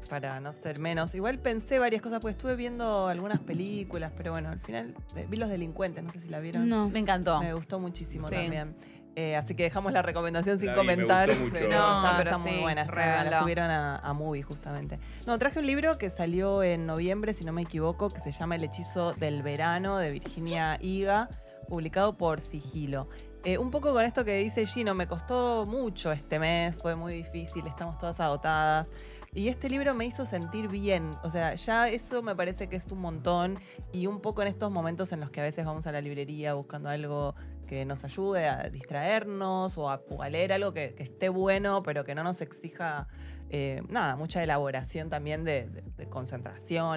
[0.09, 1.15] para no ser menos.
[1.15, 5.39] Igual pensé varias cosas, porque estuve viendo algunas películas, pero bueno, al final eh, vi
[5.39, 6.69] Los Delincuentes, no sé si la vieron.
[6.69, 6.89] No.
[6.91, 7.41] Me encantó.
[7.41, 8.35] Me gustó muchísimo Sí.
[8.35, 8.77] también.
[9.15, 11.29] Eh, así que dejamos la recomendación sin La vi, me comentar.
[11.29, 11.55] gustó mucho.
[11.55, 12.83] Pero No, está, pero está muy sí, buena.
[12.83, 14.99] está- la subieron a, a Movie, justamente.
[15.27, 18.57] No, traje un libro que salió en noviembre, si no me equivoco, que se llama
[18.57, 21.29] El hechizo del verano, de Virginia Higa,
[21.69, 23.09] publicado por Sigilo.
[23.45, 27.15] Eh, un poco con esto que dice Gino, me costó mucho este mes, fue muy
[27.15, 28.93] difícil, estamos todas agotadas.
[29.35, 32.93] Y este libro me hizo sentir bien, o sea, ya eso me parece que es
[32.93, 33.59] un montón
[33.91, 36.55] y un poco en estos momentos en los que a veces vamos a la librería
[36.55, 37.35] buscando algo
[37.67, 42.15] que nos ayude a distraernos o a, o leer algo que esté bueno, pero que
[42.15, 43.09] no nos exija
[43.53, 45.83] eh, nada, mucha elaboración también de, de-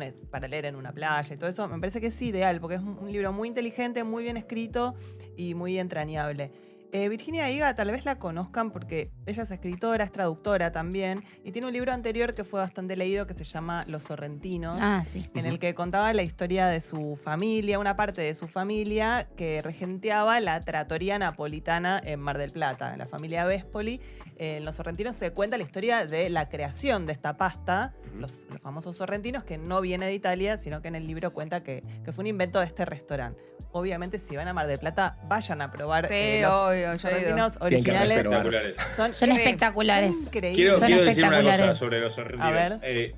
[0.03, 1.67] eh, para leer en una playa y todo eso.
[1.67, 4.95] Me parece que es ideal porque es un libro muy inteligente, muy bien escrito
[5.35, 6.51] y muy entrañable.
[6.95, 11.51] Eh, Virginia Higa tal vez la conozcan porque ella es escritora, es traductora también y
[11.51, 15.29] tiene un libro anterior que fue bastante leído que se llama Los Sorrentinos Ah, sí.
[15.35, 19.61] en el que contaba la historia de su familia, una parte de su familia que
[19.61, 23.99] regenteaba la tratoría napolitana en Mar del Plata, en la familia Vespoli.
[24.37, 28.47] Eh, en Los Sorrentinos se cuenta la historia de la creación de esta pasta, los,
[28.49, 31.83] los famosos sorrentinos, que no viene de Italia, sino que en el libro cuenta que,
[32.05, 33.41] que fue un invento de este restaurante.
[33.73, 36.53] Obviamente, si van a Mar del Plata, vayan a probar Sí, eh, los
[36.87, 36.97] obvio, ido.
[36.97, 38.11] sorrentinos originales.
[38.11, 38.77] Espectaculares.
[38.95, 40.25] Son, espectaculares.
[40.27, 40.55] increíbles.
[40.55, 42.45] Quiero, Son quiero decir una cosa sobre los sorrentinos.
[42.47, 42.79] A ver.
[42.83, 43.13] Eh,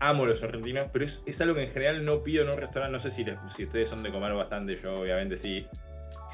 [0.00, 2.92] amo los sorrentinos, pero es, es algo que en general no pido en un restaurante.
[2.92, 5.66] No sé si, les- si ustedes son de comer bastante, yo obviamente sí.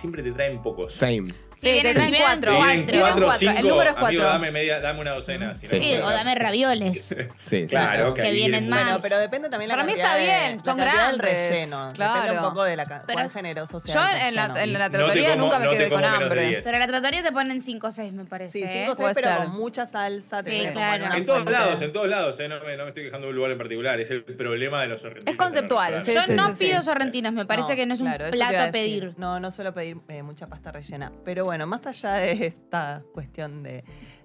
[0.03, 0.93] Siempre te traen pocos.
[0.95, 1.33] Same.
[1.55, 2.53] Sí, vienen, te traen cuatro.
[2.53, 2.75] Te cuatro.
[2.75, 3.49] vienen cuatro o Cuatro.
[3.51, 3.69] El cinco.
[3.69, 4.25] número es Amigo, cuatro.
[4.25, 5.55] dame, media, dame una docena.
[5.55, 7.07] si no, Sí, o dame ravioles.
[7.45, 7.67] Sí, sí.
[7.67, 8.83] Claro, que vienen más.
[8.85, 11.51] Bueno, pero depende también la Para mí cantidad está de- bien, la son del grandes,
[11.51, 11.93] relleno.
[11.95, 12.15] claro.
[12.23, 14.99] Depende un poco de la Pero cuán generoso sea Yo en la, en la No
[15.07, 16.49] como- nunca me no quedé con hambre.
[16.49, 16.65] 10.
[16.65, 18.59] Pero en la trattoria te ponen 5 o 6, me parece.
[18.59, 18.85] Sí, ¿eh?
[18.87, 20.43] 5 o 6, Puede pero con mucha salsa.
[20.43, 21.15] te Sí, claro.
[21.15, 23.37] En todos lados, en todos lados, eh, no, me, no me estoy quejando de un
[23.37, 25.31] lugar en particular, es el problema de los sorrentinos.
[25.33, 26.65] Es conceptual, sí, Yo sí, no sí, sí.
[26.65, 29.13] pido sorrentinos, me parece que no es un plato a pedir.
[29.19, 31.13] No, no suelo pedir eh, mucha pasta rellena.
[31.25, 33.85] Pero bueno, más allá de esta cuestión de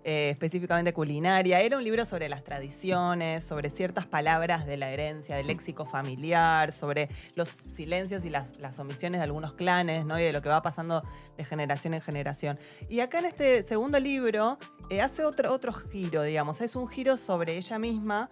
[0.10, 5.36] eh, específicamente culinaria, era un libro sobre las tradiciones, sobre ciertas palabras de la herencia,
[5.36, 10.18] del léxico familiar, sobre los silencios y las, omisiones de algunos clanes, ¿no?
[10.18, 11.04] Y de lo que va pasando
[11.36, 12.58] de generación en generación.
[12.88, 14.58] Y acá en este segundo libro
[14.90, 16.62] eh, hace otro, otro giro, digamos.
[16.62, 18.30] Es un giro sobre ella misma.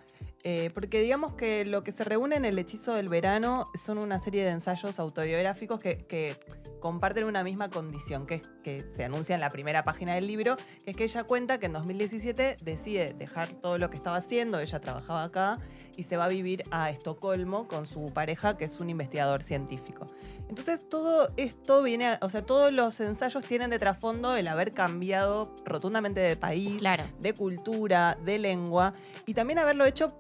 [0.48, 4.20] Eh, porque digamos que lo que se reúne en el hechizo del verano son una
[4.20, 6.38] serie de ensayos autobiográficos que, que
[6.80, 10.56] comparten una misma condición, que es que se anuncia en la primera página del libro,
[10.84, 14.60] que es que ella cuenta que en 2017 decide dejar todo lo que estaba haciendo,
[14.60, 15.58] ella trabajaba acá,
[15.98, 20.12] y se va a vivir a Estocolmo con su pareja, que es un investigador científico.
[20.48, 24.74] Entonces todo esto viene, a- o sea, todos los ensayos tienen de trasfondo el haber
[24.74, 27.04] cambiado rotundamente de país, Claro.
[27.20, 28.93] de cultura, de lengua,
[29.26, 30.14] y también haberlo hecho,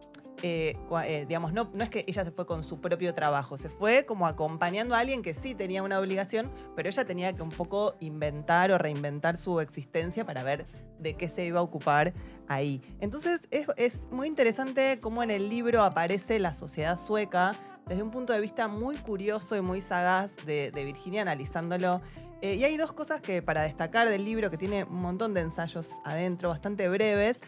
[0.47, 3.67] eh, eh, digamos, no, no es que ella se fue con su propio trabajo, se
[3.67, 7.49] fue como acompañando a alguien que sí tenía una obligación, pero ella tenía que un
[7.49, 10.67] poco inventar o reinventar su existencia para ver
[10.99, 12.13] de qué se iba a ocupar
[12.47, 12.79] ahí.
[12.99, 17.55] Entonces es, es muy interesante cómo en el libro aparece la sociedad sueca
[17.87, 22.01] desde un punto de vista muy curioso y muy sagaz de Virginia analizándolo.
[22.41, 25.41] Eh, y hay dos cosas que para destacar del libro, que tiene un montón de
[25.41, 27.39] ensayos adentro, bastante breves,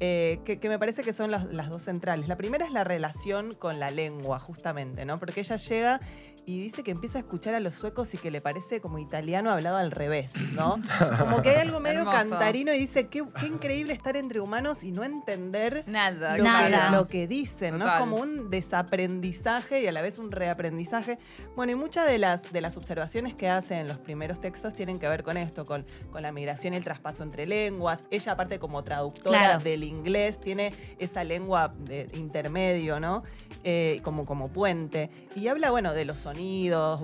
[0.00, 2.28] eh, que, me parece que son las, las dos centrales.
[2.28, 5.18] La primera es la relación con la lengua, justamente, ¿no?
[5.18, 6.00] Porque ella llega
[6.44, 9.50] y dice que empieza a escuchar a los suecos y que le parece como italiano
[9.50, 10.76] hablado al revés, ¿no?
[11.20, 12.16] Como que hay algo medio Hermoso.
[12.18, 16.36] cantarino y dice, qué, qué increíble estar entre humanos y no entender Nada.
[16.36, 16.88] lo, Nada.
[16.90, 17.86] Que, lo que dicen, ¿no?
[17.86, 21.18] Es como un desaprendizaje y a la vez un reaprendizaje.
[21.54, 24.98] Bueno, y muchas de las, de las observaciones que hace en los primeros textos tienen
[24.98, 28.04] que ver con esto, con, con la migración y el traspaso entre lenguas.
[28.10, 29.62] Ella, aparte como traductora Claro.
[29.62, 33.22] del inglés, tiene esa lengua de intermedio, ¿no?
[33.62, 35.08] Eh, como, como puente.
[35.36, 36.31] Y habla, bueno, de los sonidos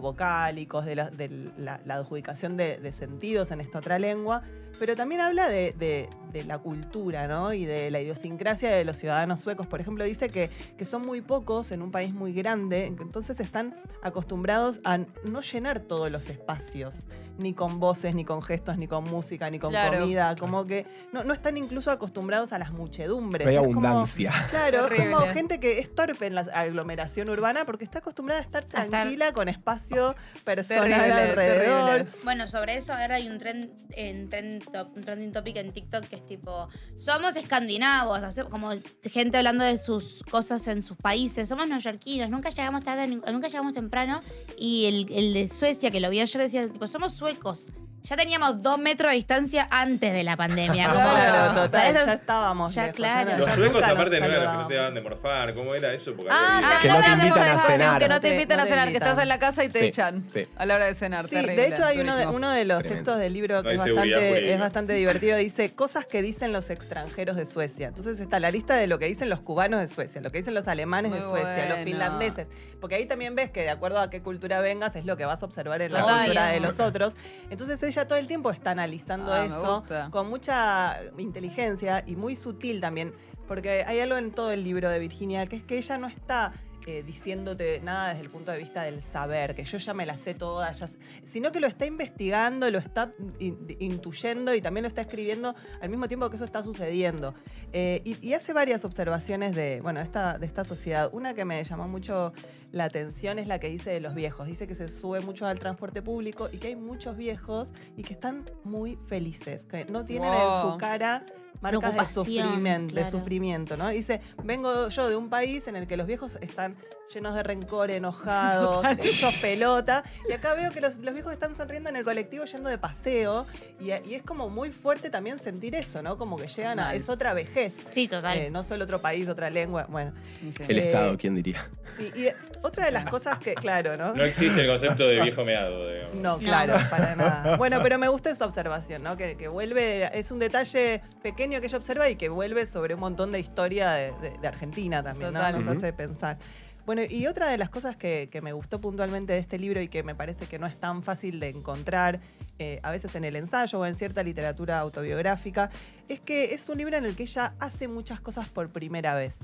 [0.01, 4.43] vocálicos, de la, de la- la adjudicación de, de sentidos en esta otra lengua,
[4.79, 7.53] pero también habla de, de- de la cultura, ¿no?
[7.55, 9.67] Y de la idiosincrasia de los ciudadanos suecos.
[9.67, 13.75] Por ejemplo, dice que, que son muy pocos en un país muy grande, entonces están
[14.03, 17.05] acostumbrados a no llenar todos los espacios,
[17.39, 20.01] ni con voces, ni con gestos, ni con música, ni con Claro.
[20.01, 23.47] comida, como que no, no están incluso acostumbrados a las muchedumbres.
[23.49, 24.33] Hay Es como- abundancia.
[24.51, 28.45] Claro, es como gente que es torpe en la aglomeración urbana porque está acostumbrada a
[28.45, 28.85] estar estar-
[29.33, 30.15] con espacio
[30.45, 31.87] personal Terrible, alrededor.
[31.99, 32.13] terrible.
[32.25, 36.05] Bueno, sobre eso ahora hay un, trend, en trend top- un trending topic en TikTok
[36.07, 38.71] que es tipo, somos escandinavos, como
[39.11, 43.75] gente hablando de sus cosas en sus países, somos neoyorquinos, nunca llegamos tarde, nunca llegamos
[43.75, 44.21] temprano.
[44.57, 47.73] Y el, el de Suecia, que lo vi ayer, decía, tipo, somos suecos.
[48.05, 50.89] Ya teníamos dos metros de distancia antes de la pandemia.
[50.93, 53.31] como- Claro, total, para eso- ya estábamos ya, lejos, claro.
[53.33, 55.53] no- Los suecos, aparte, no era que no te daban de morfar.
[55.55, 56.15] ¿Cómo era eso?
[56.15, 57.99] Porque Ah, había- sí, Que no te invitan a cenar.
[58.01, 59.01] Que no te invitan no a cenar, que.
[59.11, 60.47] Estás en la casa y te Sí, echan sí.
[60.57, 61.25] a la hora de cenar.
[61.25, 61.57] Sí, terrible.
[61.57, 62.95] de hecho hay uno de, uno de los Tremendo.
[63.05, 64.55] textos del libro que es, bastante, jurídica.
[64.55, 65.37] es bastante divertido.
[65.39, 67.89] Dice cosas que dicen los extranjeros de Suecia.
[67.89, 70.55] Entonces está la lista de lo que dicen los cubanos de Suecia, lo que dicen
[70.55, 72.49] los alemanes de Suecia, los finlandeses.
[72.81, 75.43] Porque ahí también ves que de acuerdo a qué cultura vengas es lo que vas
[75.43, 77.17] a observar en la cultura de los otros.
[77.51, 82.81] Entonces ella todo el tiempo está analizando Ah, eso con mucha inteligencia y muy sutil
[82.81, 83.13] también.
[83.47, 86.53] Porque hay algo en todo el libro de Virginia que es que ella no está
[86.89, 90.17] eh, diciéndote nada desde el punto de vista del saber, que yo ya me la
[90.17, 90.89] sé toda, ya
[91.25, 95.91] sino que lo está investigando, lo está in- intuyendo y también lo está escribiendo al
[95.91, 97.35] mismo tiempo que eso está sucediendo.
[97.75, 101.11] Eh, y, y hace varias observaciones de, bueno, esta, de esta sociedad.
[101.13, 102.33] Una que me llamó mucho
[102.73, 104.47] la atención es la que dice de los viejos.
[104.47, 108.15] Dice que se sube mucho al transporte público y que hay muchos viejos y que
[108.15, 111.27] están muy felices, que no tienen en su cara
[111.61, 113.89] marcas de sufrimiento, de sufrimiento, ¿no?
[113.89, 116.77] Dice, vengo yo de un país en el que los viejos están
[117.13, 121.89] llenos de rencor, enojados, hechos pelota, y acá veo que los, los viejos están sonriendo
[121.89, 123.47] en el colectivo yendo de paseo,
[123.81, 126.19] y, y es como muy fuerte también sentir eso, ¿no?
[126.19, 126.95] Como que llegan a...
[126.95, 127.77] Es otra vejez.
[127.89, 128.37] Sí, total.
[128.37, 130.13] Eh, no solo otro país, otra lengua, bueno.
[130.55, 130.65] Sí.
[130.69, 131.67] El Eh, Estado, ¿quién diría?
[131.97, 132.27] Sí, y
[132.63, 134.13] otra de las cosas que, claro, ¿no?
[134.15, 136.15] No existe el concepto de viejo meado, digamos.
[136.17, 137.57] No, claro, para nada.
[137.57, 139.17] Bueno, pero me gusta esa observación, ¿no?
[139.17, 143.01] Que, que vuelve, es un detalle pequeño que ella observa y que vuelve sobre un
[143.01, 145.41] montón de historia de, de- de Argentina también, ¿no?
[145.59, 146.39] Nos hace pensar.
[146.87, 149.89] Bueno, y otra de las cosas que, que me gustó puntualmente de este libro y
[149.89, 152.21] que me parece que no es tan fácil de encontrar,
[152.59, 155.69] eh, a veces en el ensayo o en cierta literatura autobiográfica,
[156.09, 159.37] es que es un libro en el que ella hace muchas cosas por primera vez.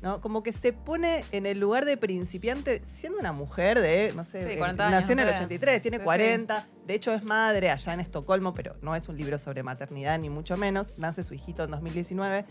[0.00, 0.20] ¿No?
[0.20, 4.52] Como que se pone en el lugar de principiante, siendo una mujer de, no sé,
[4.52, 5.36] Sí, 40 años, nació en el no sé.
[5.38, 6.04] 83, tiene Sí, sí.
[6.04, 10.18] 40, de hecho es madre allá en Estocolmo, pero no es un libro sobre maternidad
[10.18, 12.44] ni mucho menos, nace su hijito en 2019,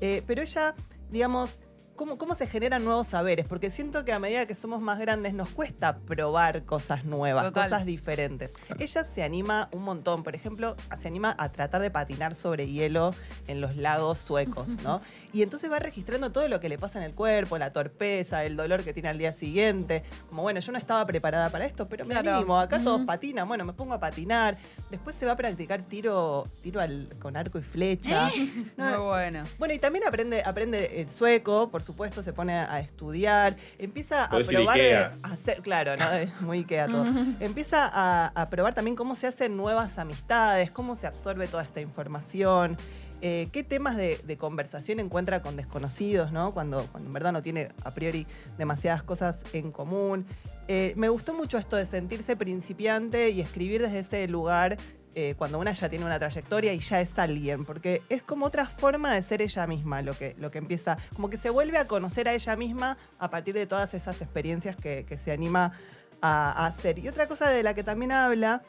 [0.00, 0.74] Eh, pero ella,
[1.10, 1.58] digamos,
[1.96, 3.46] ¿cómo, ¿cómo se generan nuevos saberes?
[3.46, 7.64] Porque siento que a medida que somos más grandes nos cuesta probar cosas nuevas, Total.
[7.64, 8.52] cosas diferentes.
[8.78, 13.14] Ella se anima un montón, por ejemplo, se anima a tratar de patinar sobre hielo
[13.46, 15.00] en los lagos suecos, ¿no?
[15.32, 18.56] Y entonces va registrando todo lo que le pasa en el cuerpo, la torpeza, el
[18.56, 20.02] dolor que tiene al día siguiente.
[20.28, 22.36] Como, bueno, yo no estaba preparada para esto, pero me Claro.
[22.38, 22.58] animo.
[22.58, 24.56] Acá todos patinan, bueno, me pongo a patinar.
[24.90, 28.28] Después se va a practicar tiro, tiro al- con arco y flecha.
[28.76, 29.44] No, Muy bueno.
[29.58, 34.28] bueno, y también aprende, aprende el sueco, por supuesto, se pone a estudiar, empieza a
[34.30, 35.08] probar Ikea.
[35.10, 36.10] de hacer, claro, ¿no?
[36.12, 37.04] Es muy Ikea todo.
[37.40, 41.80] Empieza a, a probar también cómo se hacen nuevas amistades, cómo se absorbe toda esta
[41.80, 42.76] información.
[43.20, 46.52] eh, qué temas de, de conversación encuentra con desconocidos, ¿no?
[46.52, 48.26] Cuando, cuando en verdad no tiene a priori
[48.58, 50.26] demasiadas cosas en común.
[50.68, 54.76] Eh, me gustó mucho esto de sentirse principiante y escribir desde ese lugar
[55.14, 58.66] eh, cuando una ya tiene una trayectoria y ya es alguien, porque es como otra
[58.66, 61.86] forma de ser ella misma lo que, lo que empieza, como que se vuelve a
[61.86, 65.72] conocer a ella misma a partir de todas esas experiencias que, que se anima
[66.20, 66.98] a, a hacer.
[66.98, 68.62] Y otra cosa de la que también habla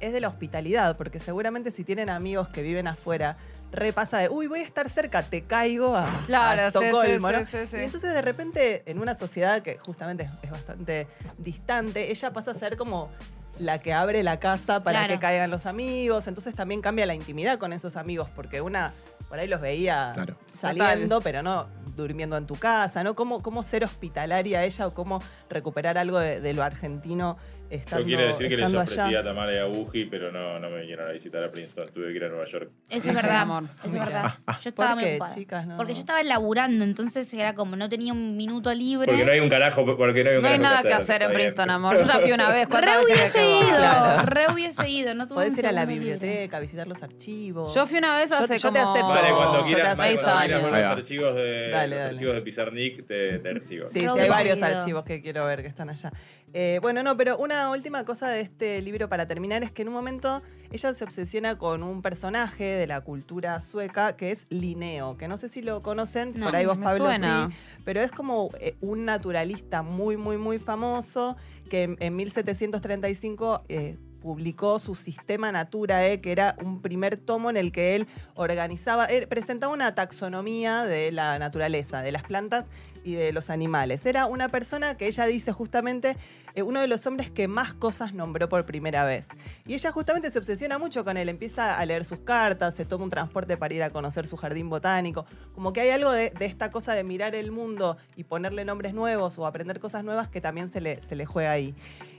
[0.00, 3.36] es de la hospitalidad, porque seguramente si tienen amigos que viven afuera,
[3.74, 7.34] repasa de, uy, voy a estar cerca, te caigo a, a Claro, sí, Estocolmo, sí,
[7.34, 7.44] ¿no?
[7.44, 7.76] sí, sí, sí.
[7.76, 11.06] Y entonces de repente, en una sociedad que justamente es bastante
[11.38, 13.10] distante, ella pasa a ser como
[13.58, 15.14] la que abre la casa para Claro.
[15.14, 16.26] que caigan los amigos.
[16.26, 18.92] Entonces también cambia la intimidad con esos amigos, porque una
[19.28, 20.36] por ahí los veía Claro.
[20.50, 21.66] saliendo, pero no
[21.96, 23.14] durmiendo en tu casa, ¿no?
[23.14, 27.36] ¿Cómo, cómo ser hospitalaria ella o cómo recuperar algo de, de lo argentino
[27.70, 29.20] estando, Yo quiero decir que les estando ofrecí allá?
[29.20, 31.88] a Tamara y a Buji, pero no, no me vinieron a visitar a Princeton.
[31.92, 32.70] Tuve que ir a Nueva York.
[32.88, 33.40] Eso es verdad.
[33.42, 33.64] Amor.
[33.64, 34.04] Eso es Mira.
[34.04, 34.34] verdad.
[34.62, 35.66] Yo estaba ¿Por muy qué, chicas?
[35.66, 35.76] No.
[35.76, 39.06] Porque yo estaba laburando, entonces era como no tenía un minuto libre.
[39.08, 41.22] Porque no hay un carajo, porque no hay un No hay carajo nada que hacer
[41.22, 41.40] en bien.
[41.40, 41.96] Princeton, amor.
[41.98, 42.64] Yo ya fui una vez.
[42.66, 43.76] Re ¿Cuántas veces hubiese ido?
[43.78, 44.26] Claro.
[44.26, 46.14] re hubiese ido, no tuve Podés ir a la segundo libre.
[46.18, 47.74] biblioteca, visitar los archivos.
[47.74, 48.90] Yo fui una vez Yo- hace yo te como...
[48.92, 49.08] acepto.
[49.08, 52.14] Vale, cuando quieras, vale, seis cuando quieras los archivos de, Dale, los dale.
[52.14, 53.88] archivos de Pizarnik, te, te recibo.
[53.88, 56.12] Sí, sí, hay varios archivos que quiero ver que están allá.
[56.56, 59.88] Eh, bueno, no, pero una última cosa de este libro para terminar es que en
[59.88, 60.40] un momento
[60.70, 65.36] ella se obsesiona con un personaje de la cultura sueca que es Linneo, que no
[65.36, 67.48] sé si lo conocen, No, por ahí vos, Pablo, suena.
[67.50, 71.36] sí, pero es como eh, un naturalista muy, muy, muy famoso
[71.68, 77.56] que en, en 1735 eh, publicó su Sistema Naturae, que era un primer tomo en
[77.56, 82.66] el que él organizaba, él presentaba una taxonomía de la naturaleza, de las plantas
[83.04, 84.04] y de los animales.
[84.06, 86.16] Era una persona que ella dice justamente
[86.54, 89.28] eh, uno de los hombres que más cosas nombró por primera vez.
[89.66, 93.04] Y ella justamente se obsesiona mucho con él, empieza a leer sus cartas, se toma
[93.04, 95.26] un transporte para ir a conocer su jardín botánico.
[95.54, 98.94] Como que hay algo de, de esta cosa de mirar el mundo y ponerle nombres
[98.94, 101.74] nuevos o aprender cosas nuevas que también se le, se le juega ahí.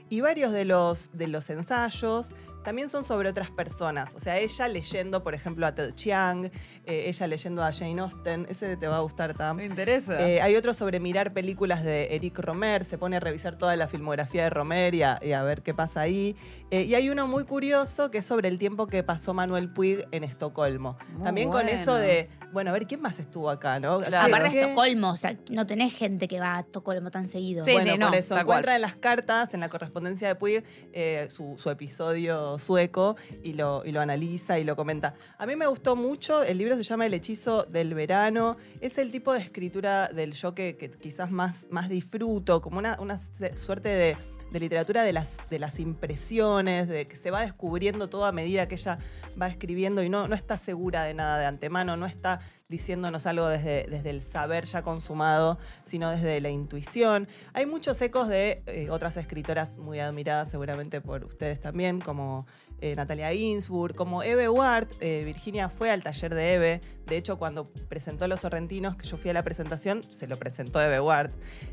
[0.08, 2.32] Y varios de los, de los ensayos
[2.66, 4.16] también son sobre otras personas.
[4.16, 6.46] O sea, ella leyendo, por ejemplo, a Ted Chiang,
[6.84, 9.58] eh, ella leyendo a Jane Austen, ese te va a gustar, Tam.
[9.58, 10.20] Me interesa.
[10.28, 13.86] Eh, hay otro sobre mirar películas de Eric Romer, se pone a revisar toda la
[13.86, 16.34] filmografía de Romer y a, y a ver qué pasa ahí.
[16.72, 20.04] Eh, y hay uno muy curioso que es sobre el tiempo que pasó Manuel Puig
[20.10, 20.98] en Estocolmo.
[21.12, 24.00] Muy También con eso de, bueno, a ver quién más estuvo acá, ¿no?
[24.00, 24.26] Claro.
[24.26, 27.64] Aparte ¿Qué- de Estocolmo, o sea, no tenés gente que va a Estocolmo tan seguido.
[27.64, 28.74] Sí, bueno, sí, no, por eso encuentra cual.
[28.76, 33.84] en las cartas, en la correspondencia de Puig, eh, su, su episodio sueco y lo,
[33.84, 35.14] y lo analiza y lo comenta.
[35.38, 39.10] A mí me gustó mucho, el libro se llama El hechizo del verano, es el
[39.10, 43.18] tipo de escritura del yo que, que quizás más, más disfruto, como una, una
[43.54, 44.16] suerte de,
[44.50, 48.68] de literatura de las, de las impresiones, de que se va descubriendo todo a medida
[48.68, 48.98] que ella
[49.40, 53.46] va escribiendo y no, no está segura de nada de antemano, no está diciéndonos algo
[53.48, 57.28] desde, desde el saber ya consumado, sino desde la intuición.
[57.52, 62.46] Hay muchos ecos de eh, otras escritoras muy admiradas seguramente por ustedes también, como
[62.80, 64.88] eh, Natalia Ginsburg, como Eve Ward.
[65.00, 66.80] Eh, Virginia fue al taller de Eve.
[67.06, 70.80] De hecho, cuando presentó Los Sorrentinos, que yo fui a la presentación, se lo presentó
[70.80, 71.30] Eve Ward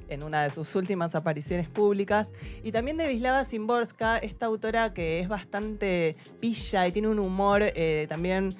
[0.07, 2.31] en una de sus últimas apariciones públicas.
[2.63, 7.63] Y también de Vislava Zimborska, esta autora que es bastante pilla y tiene un humor
[7.63, 8.55] eh, también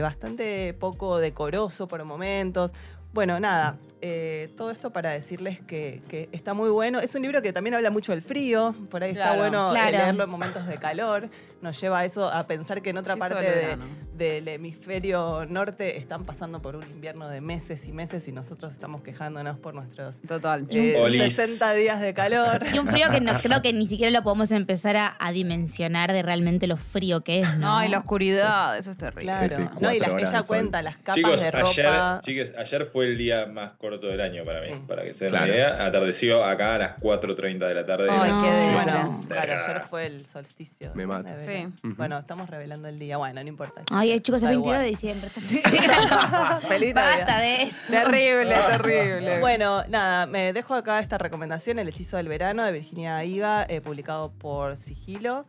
[0.00, 2.72] bastante poco decoroso por momentos.
[3.12, 7.00] Bueno, nada, eh, todo esto para decirles que, que está muy bueno.
[7.00, 9.96] Es un libro que también habla mucho del frío, por ahí está bueno eh, Claro.
[9.98, 11.28] leerlo en momentos de calor.
[11.62, 13.84] Nos lleva a eso, a pensar que en otra parte del de, verano.
[14.14, 19.00] del hemisferio norte están pasando por un invierno de meses y meses y nosotros estamos
[19.02, 20.66] quejándonos por nuestros Total.
[20.70, 21.34] eh, Olis.
[21.34, 22.64] 60 días de calor.
[22.72, 26.12] Y un frío que no, creo que ni siquiera lo podemos empezar a, a dimensionar
[26.12, 27.78] de realmente lo frío que es, ¿no?
[27.78, 29.24] No, y la oscuridad, eso es terrible.
[29.24, 29.56] Claro.
[29.56, 32.20] Sí, sí, no, y ella cuenta las capas Chicos, de ayer, ropa.
[32.22, 34.74] chiques, ayer fue el día más corto del año para mí, Sí.
[34.86, 35.44] para que se den Claro.
[35.46, 35.86] una idea.
[35.86, 38.08] Atardeció acá a las 4.30 de la tarde.
[38.10, 38.42] Ay, No.
[38.42, 38.82] qué delicia.
[38.82, 40.90] Bueno, claro, ayer fue el solsticio.
[40.94, 41.36] Me mata.
[41.36, 41.70] de.
[41.82, 43.16] Bueno, estamos revelando el día.
[43.16, 43.82] Bueno, no importa.
[43.90, 44.82] Ay, chicos, el Da 22 igual.
[44.82, 45.30] de diciembre.
[46.68, 47.92] Feliz Basta de eso.
[47.92, 49.40] Terrible, terrible.
[49.40, 53.80] Bueno, nada, me dejo acá esta recomendación, El hechizo del verano, de Virginia Higa, eh,
[53.80, 55.46] publicado por Sigilo.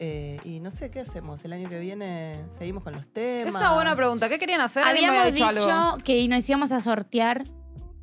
[0.00, 1.44] Eh, y no sé qué hacemos.
[1.44, 3.54] El año que viene seguimos con los temas.
[3.54, 4.28] Es una buena pregunta.
[4.28, 4.82] ¿Qué querían hacer?
[4.82, 5.98] ¿Alguien me Habíamos había dicho algo?
[6.04, 7.44] que nos íbamos a sortear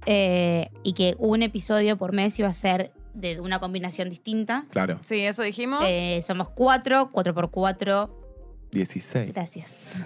[0.05, 4.65] eh, y que un episodio por mes iba a ser de una combinación distinta.
[4.71, 5.83] Claro, Sí, eso dijimos.
[5.87, 8.17] Eh, somos cuatro, cuatro por cuatro.
[8.71, 9.33] 16.
[9.33, 10.05] Gracias.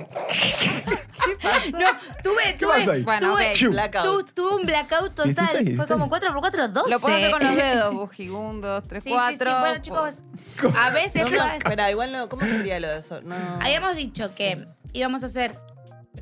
[1.72, 1.86] no,
[2.24, 3.04] tuve, ¿Qué pasa tuve?
[3.04, 3.56] Bueno, tuve, ok.
[3.56, 3.72] Shoo.
[3.72, 4.06] Blackout.
[4.06, 5.34] tu- tuve un blackout total.
[5.36, 6.90] 16, Fue como 4 por 4 12.
[6.92, 8.24] Lo puedo hacer con los dedos, Buji.
[8.28, 9.52] Sí, sí, cuatro.
[9.52, 9.58] sí.
[9.60, 10.16] Bueno, chicos,
[10.78, 12.28] a veces No, espera, igual no.
[12.30, 13.22] ¿Cómo sería lo de eso?
[13.22, 13.36] No.
[13.62, 15.60] Habíamos dicho que íbamos a hacer.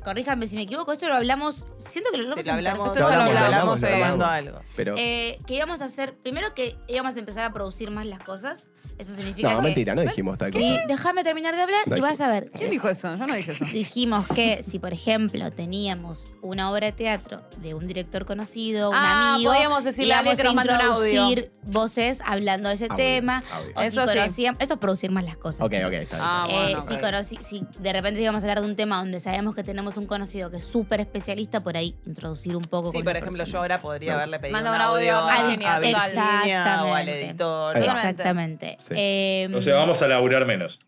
[0.02, 1.66] Corríjame si me equivoco, esto lo hablamos.
[1.78, 4.60] Siento que lo hablamos Sí, lo hablamos, lo hablamos, hablamos, lo tomando algo.
[4.76, 4.94] Pero.
[4.98, 6.14] Eh, que íbamos a hacer.
[6.16, 8.68] Primero que íbamos a empezar a producir más las cosas.
[8.96, 9.62] Eso significa no, que.
[9.64, 10.86] mentira, no dijimos tal Sí, cosa.
[10.86, 12.50] déjame terminar de hablar No y vas a ver.
[12.52, 13.16] ¿Quién dijo eso?
[13.16, 13.64] Yo no dije eso.
[13.72, 18.96] Dijimos que si, por ejemplo, teníamos una obra de teatro de un director conocido, un
[18.96, 23.42] Ah, amigo, podíamos decirle a alguien íbamos a introducir voces hablando de ese Audio, tema.
[23.52, 23.72] audio.
[23.74, 24.46] O si Eso sí.
[24.60, 25.62] es producir más las cosas.
[25.62, 25.88] Ok, chicos.
[25.88, 26.28] ok, está bien.
[26.28, 29.18] Ah, Eh, bueno, si, conocí- si de repente íbamos a hablar de un tema donde
[29.18, 32.98] sabemos que tenemos un conocido que es súper especialista, por ahí introducir un poco Sí,
[32.98, 33.60] con por ejemplo, yo persona.
[33.60, 34.16] ahora podría No.
[34.18, 37.26] haberle pedido Manda un audio audio a a, Virginia, a Virginia o al Exactamente.
[37.26, 37.76] editor.
[37.78, 38.76] Exactamente.
[38.80, 38.94] Sí.
[38.96, 40.78] Eh, O sea, vamos a laburar menos.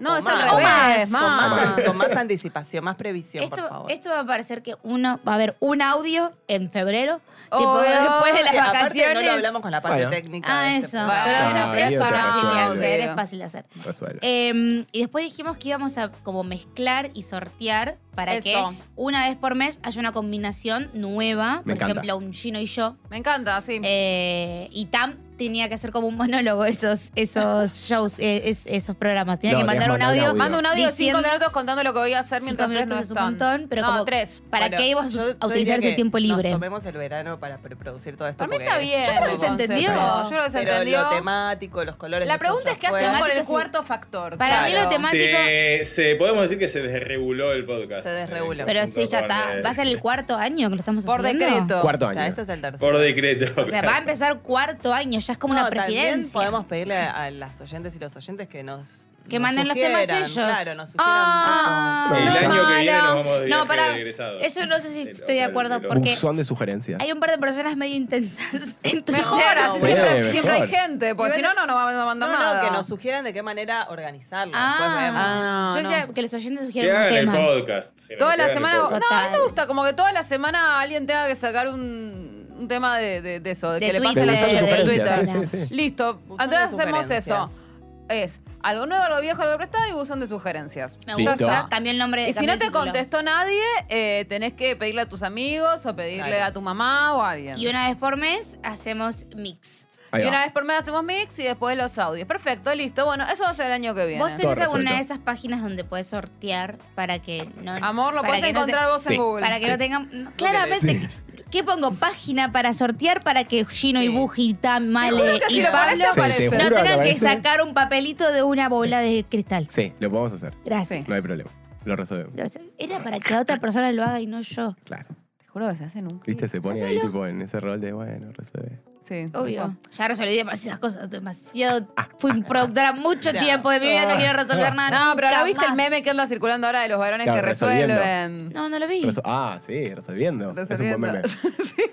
[0.00, 1.10] No, es más, al revés.
[1.10, 1.66] más, Con más.
[1.76, 3.92] más, con más anticipación, más previsión, por esto, favor.
[3.92, 7.82] esto va a parecer que uno va a haber un audio en febrero, tipo Obvio.
[7.90, 9.14] después de las aparte vacaciones.
[9.14, 10.10] no lo hablamos con la parte Bueno.
[10.10, 10.48] técnica.
[10.50, 10.96] Ah, de este eso.
[11.06, 11.24] programa.
[11.24, 12.84] Pero Ah, eso es, fácil de resuelve.
[12.86, 13.64] hacer, es fácil de hacer.
[13.84, 14.18] Resuelve.
[14.22, 18.44] Eh, y después dijimos que íbamos a como mezclar y sortear para Eso.
[18.44, 21.56] que una vez por mes haya una combinación nueva.
[21.58, 21.92] Me por encanta.
[21.92, 22.96] ejemplo, un Gino y yo.
[23.10, 23.80] Me encanta, sí.
[23.82, 28.94] Eh, y Tam tenía que hacer como un monólogo esos, esos shows, eh, es- esos
[28.94, 29.40] programas.
[29.40, 30.28] Tenía No, que mandar tenías un que mandar audio.
[30.30, 30.38] audio.
[30.38, 32.68] Mando un audio de cinco diciendo- minutos contando lo que voy a hacer Cinco mientras
[32.68, 33.30] ustedes no minutos es un están.
[33.56, 34.42] montón, pero no, como- tres.
[34.50, 36.50] ¿Para Bueno, qué íbamos yo- a utilizar ese que tiempo libre?
[36.50, 38.38] Nos tomemos el verano para preproducir todo esto.
[38.38, 39.00] Para mí porque está bien.
[39.00, 39.88] Yo creo que el se entendió.
[39.94, 41.02] Yo creo que se Pero entendió.
[41.02, 42.28] lo temático, los colores.
[42.28, 43.00] La pregunta es qué ya fue.
[43.00, 43.52] hacemos con el Temático, sí.
[43.52, 44.36] cuarto factor.
[44.36, 44.90] Para mí lo Claro.
[44.90, 48.02] temático- Se, se- podemos decir que se desreguló el podcast.
[48.02, 48.64] Se desreguló.
[48.66, 49.60] Pero sí, ya está.
[49.64, 51.46] Va a ser el cuarto año que lo estamos Por haciendo.
[51.46, 51.80] decreto.
[51.80, 52.28] Cuarto O sea, año.
[52.30, 52.80] este es el tercer.
[52.80, 53.62] Por decreto.
[53.62, 56.32] O sea, va a empezar cuarto año, ya es como No, una también presidencia.
[56.38, 59.06] podemos pedirle a las oyentes y los oyentes que nos.
[59.28, 60.32] Que nos manden los temas ellos.
[60.32, 61.06] Claro, nos sugieran.
[61.06, 64.38] Ah, El no, año que viene nos vamos de No.
[64.40, 67.00] Eso no sé si estoy de acuerdo de porque Buzón de sugerencias.
[67.00, 69.04] hay un par de personas medio intensas en.
[69.12, 69.40] Mejor,
[69.72, 70.30] siempre, mejor.
[70.32, 72.62] siempre hay gente, porque si no, no nos van a mandar No, nada.
[72.62, 74.52] no, que nos sugieran de qué manera organizarlo.
[74.54, 75.20] Después vemos.
[75.22, 75.88] Ah, Ah, yo no.
[75.90, 77.32] decía que los oyentes Que sugieran un hagan el tema.
[77.34, 77.98] podcast.
[78.00, 78.76] si no, Toda la semana.
[78.78, 82.39] No, a mí me gusta como que toda la semana alguien tenga que sacar un,
[82.60, 84.84] un tema de, de- de eso, de, De que le Twitter, son de- de sugerencias,
[84.84, 85.46] Twitter.
[85.48, 85.74] sí, sí, sí.
[85.74, 86.14] Listo.
[86.26, 87.20] Buzón de Entonces hacemos eso.
[87.50, 87.70] sugerencias.
[88.08, 90.98] Es algo nuevo, algo viejo, algo prestado y buzón de sugerencias.
[91.06, 91.30] Me Listo.
[91.32, 91.68] gusta.
[91.70, 95.06] Cambió el nombre de Y si no te contestó nadie, eh, tenés que pedirle a
[95.08, 96.44] tus amigos o pedirle Claro.
[96.46, 97.56] a tu mamá o a alguien.
[97.56, 99.86] Y una vez por mes hacemos mix.
[100.12, 100.30] Ahí Y va.
[100.30, 102.26] una vez por mes hacemos mix y después los audios.
[102.26, 103.06] Perfecto, listo.
[103.06, 104.20] Bueno, eso va a ser el año que viene.
[104.20, 104.96] ¿Vos tenés Todo alguna resuelto.
[104.96, 107.74] de esas páginas donde puedes sortear para que no.
[107.80, 109.14] Amor, lo para puedes que no te- encontrar vos Sí.
[109.14, 109.42] en Google.
[109.44, 110.08] Para que no tengan.
[110.12, 111.08] no, claramente.
[111.50, 111.92] ¿Qué pongo?
[111.94, 114.08] Página para sortear para que Gino y.
[114.08, 116.44] Buji, Tam, Male y pones, Pablo te aparece.
[116.50, 117.18] no juro tengan que aparece.
[117.18, 119.66] sacar un papelito de una bola de cristal.
[119.68, 120.54] Sí, lo podemos hacer.
[120.64, 121.08] Gracias.
[121.08, 121.50] No hay problema.
[121.84, 122.34] Lo resolvemos.
[122.34, 122.64] Gracias.
[122.78, 124.76] Era para que la otra persona lo haga y no yo.
[124.84, 125.06] Claro.
[125.38, 126.24] Te juro que se hace nunca.
[126.26, 128.78] Viste, se pone ahí tipo en ese rol de, bueno, resuelve.
[129.10, 129.26] Sí.
[129.34, 129.76] Obvio.
[129.98, 131.84] Ya resolví demasiadas cosas, demasiado.
[132.18, 135.06] Fui productora mucho tiempo de mi vida, no quiero resolver nada.
[135.06, 135.76] No, pero ¿no nunca viste el más.
[135.76, 137.96] meme que anda circulando ahora de los varones Claro, que resolviendo.
[137.96, 138.52] resuelven?
[138.52, 139.10] No, no lo vi.
[139.24, 140.54] Ah, sí, resolviendo.
[140.56, 141.22] Es un buen meme.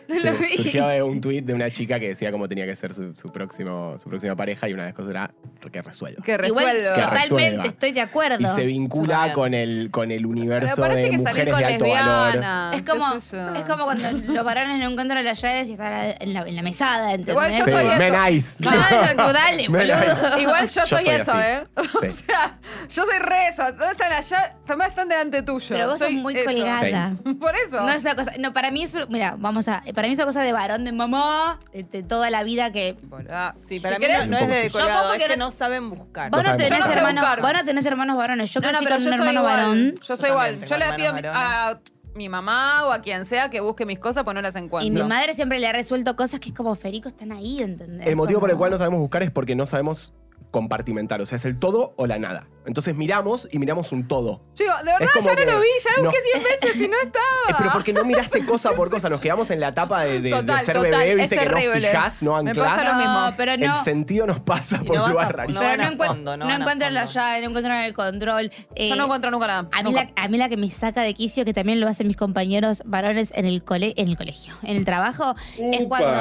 [0.08, 0.64] No lo Sí, vi.
[0.64, 3.30] Surgió de un tweet de una chica que decía cómo tenía que ser su, su
[3.32, 5.32] próximo, su próxima pareja y una de las cosas era
[5.70, 6.24] que resuelva.
[6.24, 6.94] Que Igual, resuelva.
[6.94, 7.64] Que totalmente, resuelva.
[7.66, 8.38] estoy de acuerdo.
[8.40, 11.60] Y se vincula con el, con el Pero universo parece de que salir mujeres con
[11.62, 12.26] de alto valor.
[12.36, 12.76] lesbianas.
[12.78, 13.56] Es como, qué sé yo.
[13.56, 16.62] es como cuando los varones no encuentran las llaves y están en la, en la
[16.62, 17.07] mesada.
[17.16, 18.58] Igual yo Sí, soy eso.
[18.62, 20.40] Claro, dale, Me boludo.
[20.40, 21.42] Igual yo, Yo soy, soy eso, así.
[21.44, 21.64] ¿eh?
[22.02, 22.08] Sí.
[22.08, 22.58] O sea,
[22.90, 23.64] yo soy re eso.
[23.64, 24.56] ¿Dónde están allá?
[24.66, 25.66] También están delante tuyo.
[25.70, 26.46] Pero vos soy sos muy eso.
[26.46, 27.12] colgada.
[27.40, 27.82] Por eso.
[27.82, 30.26] No es una cosa, no, para mí eso, mira, vamos a, para mí es una
[30.26, 33.54] cosa de varón, de mamá, de, de toda la vida que Boluda.
[33.58, 35.38] Sí, Si para mí querés- no, no es de Yo colgado, como es que que
[35.38, 36.30] no- no saben buscar.
[36.32, 36.64] vos no, sabemos.
[36.64, 37.42] tenés Yo no sé hermanos, buscar.
[37.42, 38.52] vos no tenés hermanos varones.
[38.54, 39.56] Yo No, crecí no, pero con yo un soy hermano igual.
[39.58, 39.96] varón.
[40.02, 40.50] Yo soy Yo igual.
[40.60, 41.80] también Yo tengo le pido hermanos a
[42.18, 44.88] mi mamá o a quien sea que busque mis cosas, pues no las encuentro.
[44.88, 48.08] Y mi madre siempre le ha resuelto cosas que es como Ferico están ahí, ¿entendés?
[48.08, 50.14] El motivo por el cual no sabemos buscar es porque no sabemos
[50.52, 51.22] compartimentar.
[51.22, 52.48] O sea, es el todo o la nada.
[52.68, 54.42] Entonces miramos y miramos un todo.
[54.54, 56.44] Chico, de verdad Es como ya no que lo vi, ya lo no- busqué 100
[56.62, 57.26] veces y no estaba.
[57.50, 59.10] Eh, pero porque no miraste cosa por cosa.
[59.10, 61.90] Nos quedamos en la etapa de, de- ser total, bebé, es viste, que no terrible.
[61.90, 62.76] fijás, no Me anclás.
[62.76, 63.14] pasa lo mismo.
[63.22, 63.84] No, pero El no.
[63.84, 65.64] sentido nos pasa por no vas lugares a- rarísimos.
[65.64, 67.14] no Pero van no, a encuent- fondo, no no van a encuentran la fondo.
[67.20, 68.52] llave, no encuentran el control.
[68.76, 69.70] Eh, Yo no encuentro nunca nada.
[69.72, 70.10] A mí, Nunca.
[70.16, 72.82] la, a mí la que me saca de quicio, que también lo hacen mis compañeros
[72.86, 76.00] varones en el, cole, en el colegio, en el trabajo, es Upa.
[76.00, 76.20] cuando...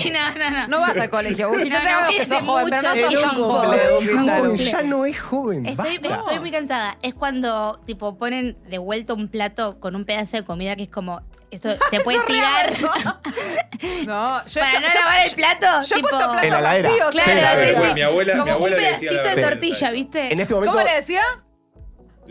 [0.00, 0.68] Sí, no, no, no.
[0.68, 1.48] No vas al colegio.
[1.50, 5.61] No, no, fui que sos joven, pero no sos tan ya no es joven.
[5.66, 6.16] Estoy, basta.
[6.18, 6.98] estoy muy cansada.
[7.02, 10.88] Es cuando, tipo, ponen de vuelta un plato con un pedazo de comida que es
[10.88, 11.20] como...
[11.50, 12.92] Esto se puede Yo tirar rehago.
[14.06, 15.66] No, yo para no yo- lavar el plato.
[15.86, 17.10] Yo he tipo, puesto platos En la vacíos.
[17.10, 17.94] Claro, Sí, sí, sí.
[17.94, 20.32] Mi abuela- mi como abuela un decía pedacito la de tortilla, ¿viste?
[20.32, 21.22] En este momento ¿Cómo le decía?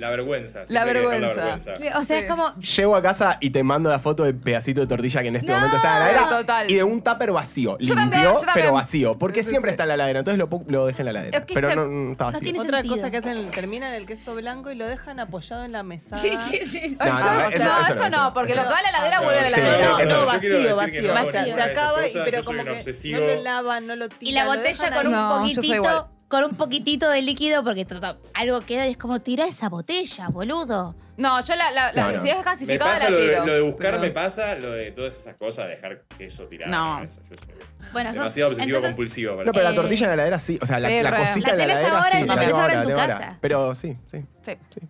[0.01, 0.61] La vergüenza.
[0.69, 1.55] La vergüenza.
[1.95, 2.13] O sea, Sí.
[2.23, 2.53] es como...
[2.55, 5.47] llego a casa y te mando la foto del pedacito de tortilla que en este
[5.51, 5.55] No.
[5.57, 6.29] momento está en la heladera.
[6.37, 6.71] Total.
[6.71, 7.77] Y de un tupper vacío.
[7.77, 8.51] Yo Limpio, también, yo también.
[8.55, 9.17] pero vacío.
[9.17, 9.73] Porque Sí, sí, siempre sí.
[9.73, 10.19] está en la heladera.
[10.19, 11.37] Entonces lo, pu- lo dejé en la heladera.
[11.37, 12.43] Es que pero está- no, no está no vacío.
[12.43, 12.95] tiene Otra sentido.
[12.95, 16.17] cosa que hacen, terminan el queso blanco y lo dejan apoyado en la mesa.
[16.17, 16.97] Sí, sí, sí.
[16.99, 18.33] No, yo- no, no, eso- no, no, eso no.
[18.33, 19.77] porque lo que va a la heladera No, vuelve a la sí, heladera.
[19.77, 21.39] sí, No, eso no, yo quiero vacío, decir que no vacío.
[21.39, 23.19] hago Se, esas acaba, y, cosas, pero yo soy como un que obsesivo.
[23.19, 24.27] no lo lavan, no lo tiran.
[24.27, 25.21] Y la lo botella dejan con un ahí.
[25.21, 25.93] No, yo soy igual.
[25.95, 27.85] poquitito, con un poquitito de líquido, porque
[28.33, 30.95] algo queda y es como tira esa botella, boludo.
[31.17, 32.21] No, yo la, la, la- No, no.
[32.23, 33.45] si es Me gasificada pasa la lo de, tiro.
[33.45, 36.71] lo de buscar, Pero- me pasa lo de todas esas cosas, dejar queso tirado.
[36.71, 37.03] No.
[37.03, 37.53] Eso, yo soy
[37.91, 39.31] Bueno, sos- demasiado obsesivo entonces, compulsivo.
[39.33, 39.75] para No, pero eso.
[39.75, 40.57] la tortilla en la heladera sí.
[40.61, 42.23] O sea, la, Sí, la cosita La en la tenés heladera ahora sí.
[42.23, 43.37] y la tenés ahora en tu casa.
[43.41, 44.25] Pero sí, sí.
[44.43, 44.51] Sí.
[44.71, 44.81] sí.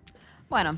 [0.48, 0.78] Bueno.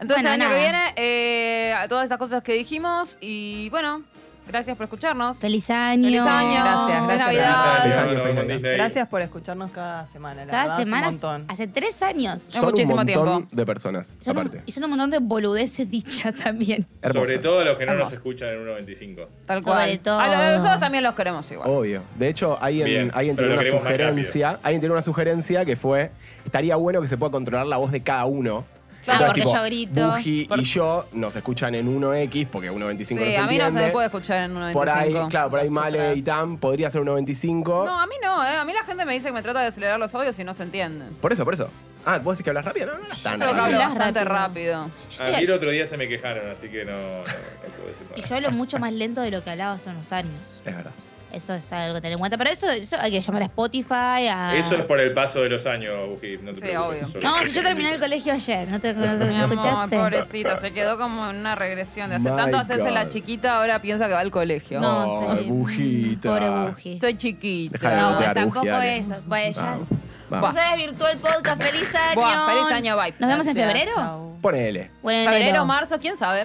[0.00, 0.54] Entonces Bueno, el año nada.
[0.54, 3.16] que viene, eh, todas estas cosas que dijimos.
[3.20, 4.02] Y bueno,
[4.46, 5.38] gracias por escucharnos.
[5.38, 6.04] Feliz año.
[6.04, 6.50] Feliz año.
[6.54, 7.18] Gracias, Feliz gracias.
[7.18, 7.82] Navidad.
[7.82, 8.54] Feliz año, Nos vemos en feliz año.
[8.54, 8.74] Disney.
[8.76, 10.44] Gracias por escucharnos cada semana.
[10.44, 11.44] La Cada verdad, hace semana, Un montón.
[11.48, 12.34] hace tres años.
[12.36, 13.56] Es Son muchísimo un montón tiempo.
[13.56, 14.62] de personas, Son un, aparte.
[14.66, 16.86] y son un montón de boludeces dichas también.
[17.02, 17.28] Hermosas.
[17.28, 19.26] Sobre todo los que no nos escuchan en 1.25.
[19.46, 20.00] Tal Sobre cual.
[20.00, 20.20] todo.
[20.20, 21.68] A lo- nosotros también los queremos igual.
[21.70, 22.02] Obvio.
[22.18, 24.58] De hecho, alguien, Bien, alguien pero tiene una sugerencia.
[24.62, 26.10] Alguien tiene una sugerencia que fue:
[26.44, 28.64] estaría bueno que se pueda controlar la voz de cada uno.
[29.04, 30.08] Claro, Entonces, porque yo grito.
[30.12, 32.96] Buji y yo nos escuchan en 1X, porque 1.25 no
[33.26, 33.90] Sí, se a mí no se entiende.
[33.92, 34.72] puede escuchar en 1.25.
[34.72, 37.84] Por ahí, claro, por ahí Male y Tam podría ser 1.25.
[37.84, 38.56] No, a mí no, ¿eh?
[38.56, 40.54] A mí la gente me dice que me trata de acelerar los audios y no
[40.54, 41.14] se entienden.
[41.20, 41.68] Por eso, por eso.
[42.06, 42.86] Ah, ¿vos decís que hablas rápido?
[42.86, 44.82] No, no, no tan que hablo Hablas bastante rápido.
[44.82, 44.90] rápido.
[45.10, 47.22] Yo A estoy- mí el otro día se me quejaron, así que no, no, no
[47.24, 50.60] puedo decir y yo hablo mucho más lento de lo que hablaba hace unos años.
[50.64, 50.90] Es verdad.
[51.34, 52.38] Eso es algo que tener en cuenta.
[52.38, 54.50] Pero eso, eso hay que llamar a Spotify, a...
[54.56, 57.02] Eso es por el paso de los años, Buji, no te Sí, preocupes.
[57.04, 57.20] obvio.
[57.22, 59.96] No, si yo terminé el colegio ayer, ¿no te, no te- Mi no amor, escuchaste?
[59.96, 63.80] pobrecita, se quedó como en una regresión de hace My tanto hacerse la chiquita, ahora
[63.80, 64.80] piensa que va al colegio.
[64.80, 65.44] No, sí.
[65.44, 66.28] bujita.
[66.28, 66.98] Pobre Buji.
[67.00, 67.78] Soy chiquita.
[67.78, 68.96] Deja de No, botear, tampoco dale.
[68.98, 69.16] eso.
[69.28, 69.76] Pues ya.
[70.30, 70.54] Vamos.
[70.54, 71.62] Se desvirtuó el podcast.
[71.62, 72.14] ¡Feliz año!
[72.20, 73.14] Buah, feliz año, bye.
[73.18, 73.92] ¿Nos vemos en febrero?
[73.94, 74.38] chau.
[74.40, 74.90] Ponele.
[75.02, 76.44] Bueno, en Febrero, marzo, quién sabe.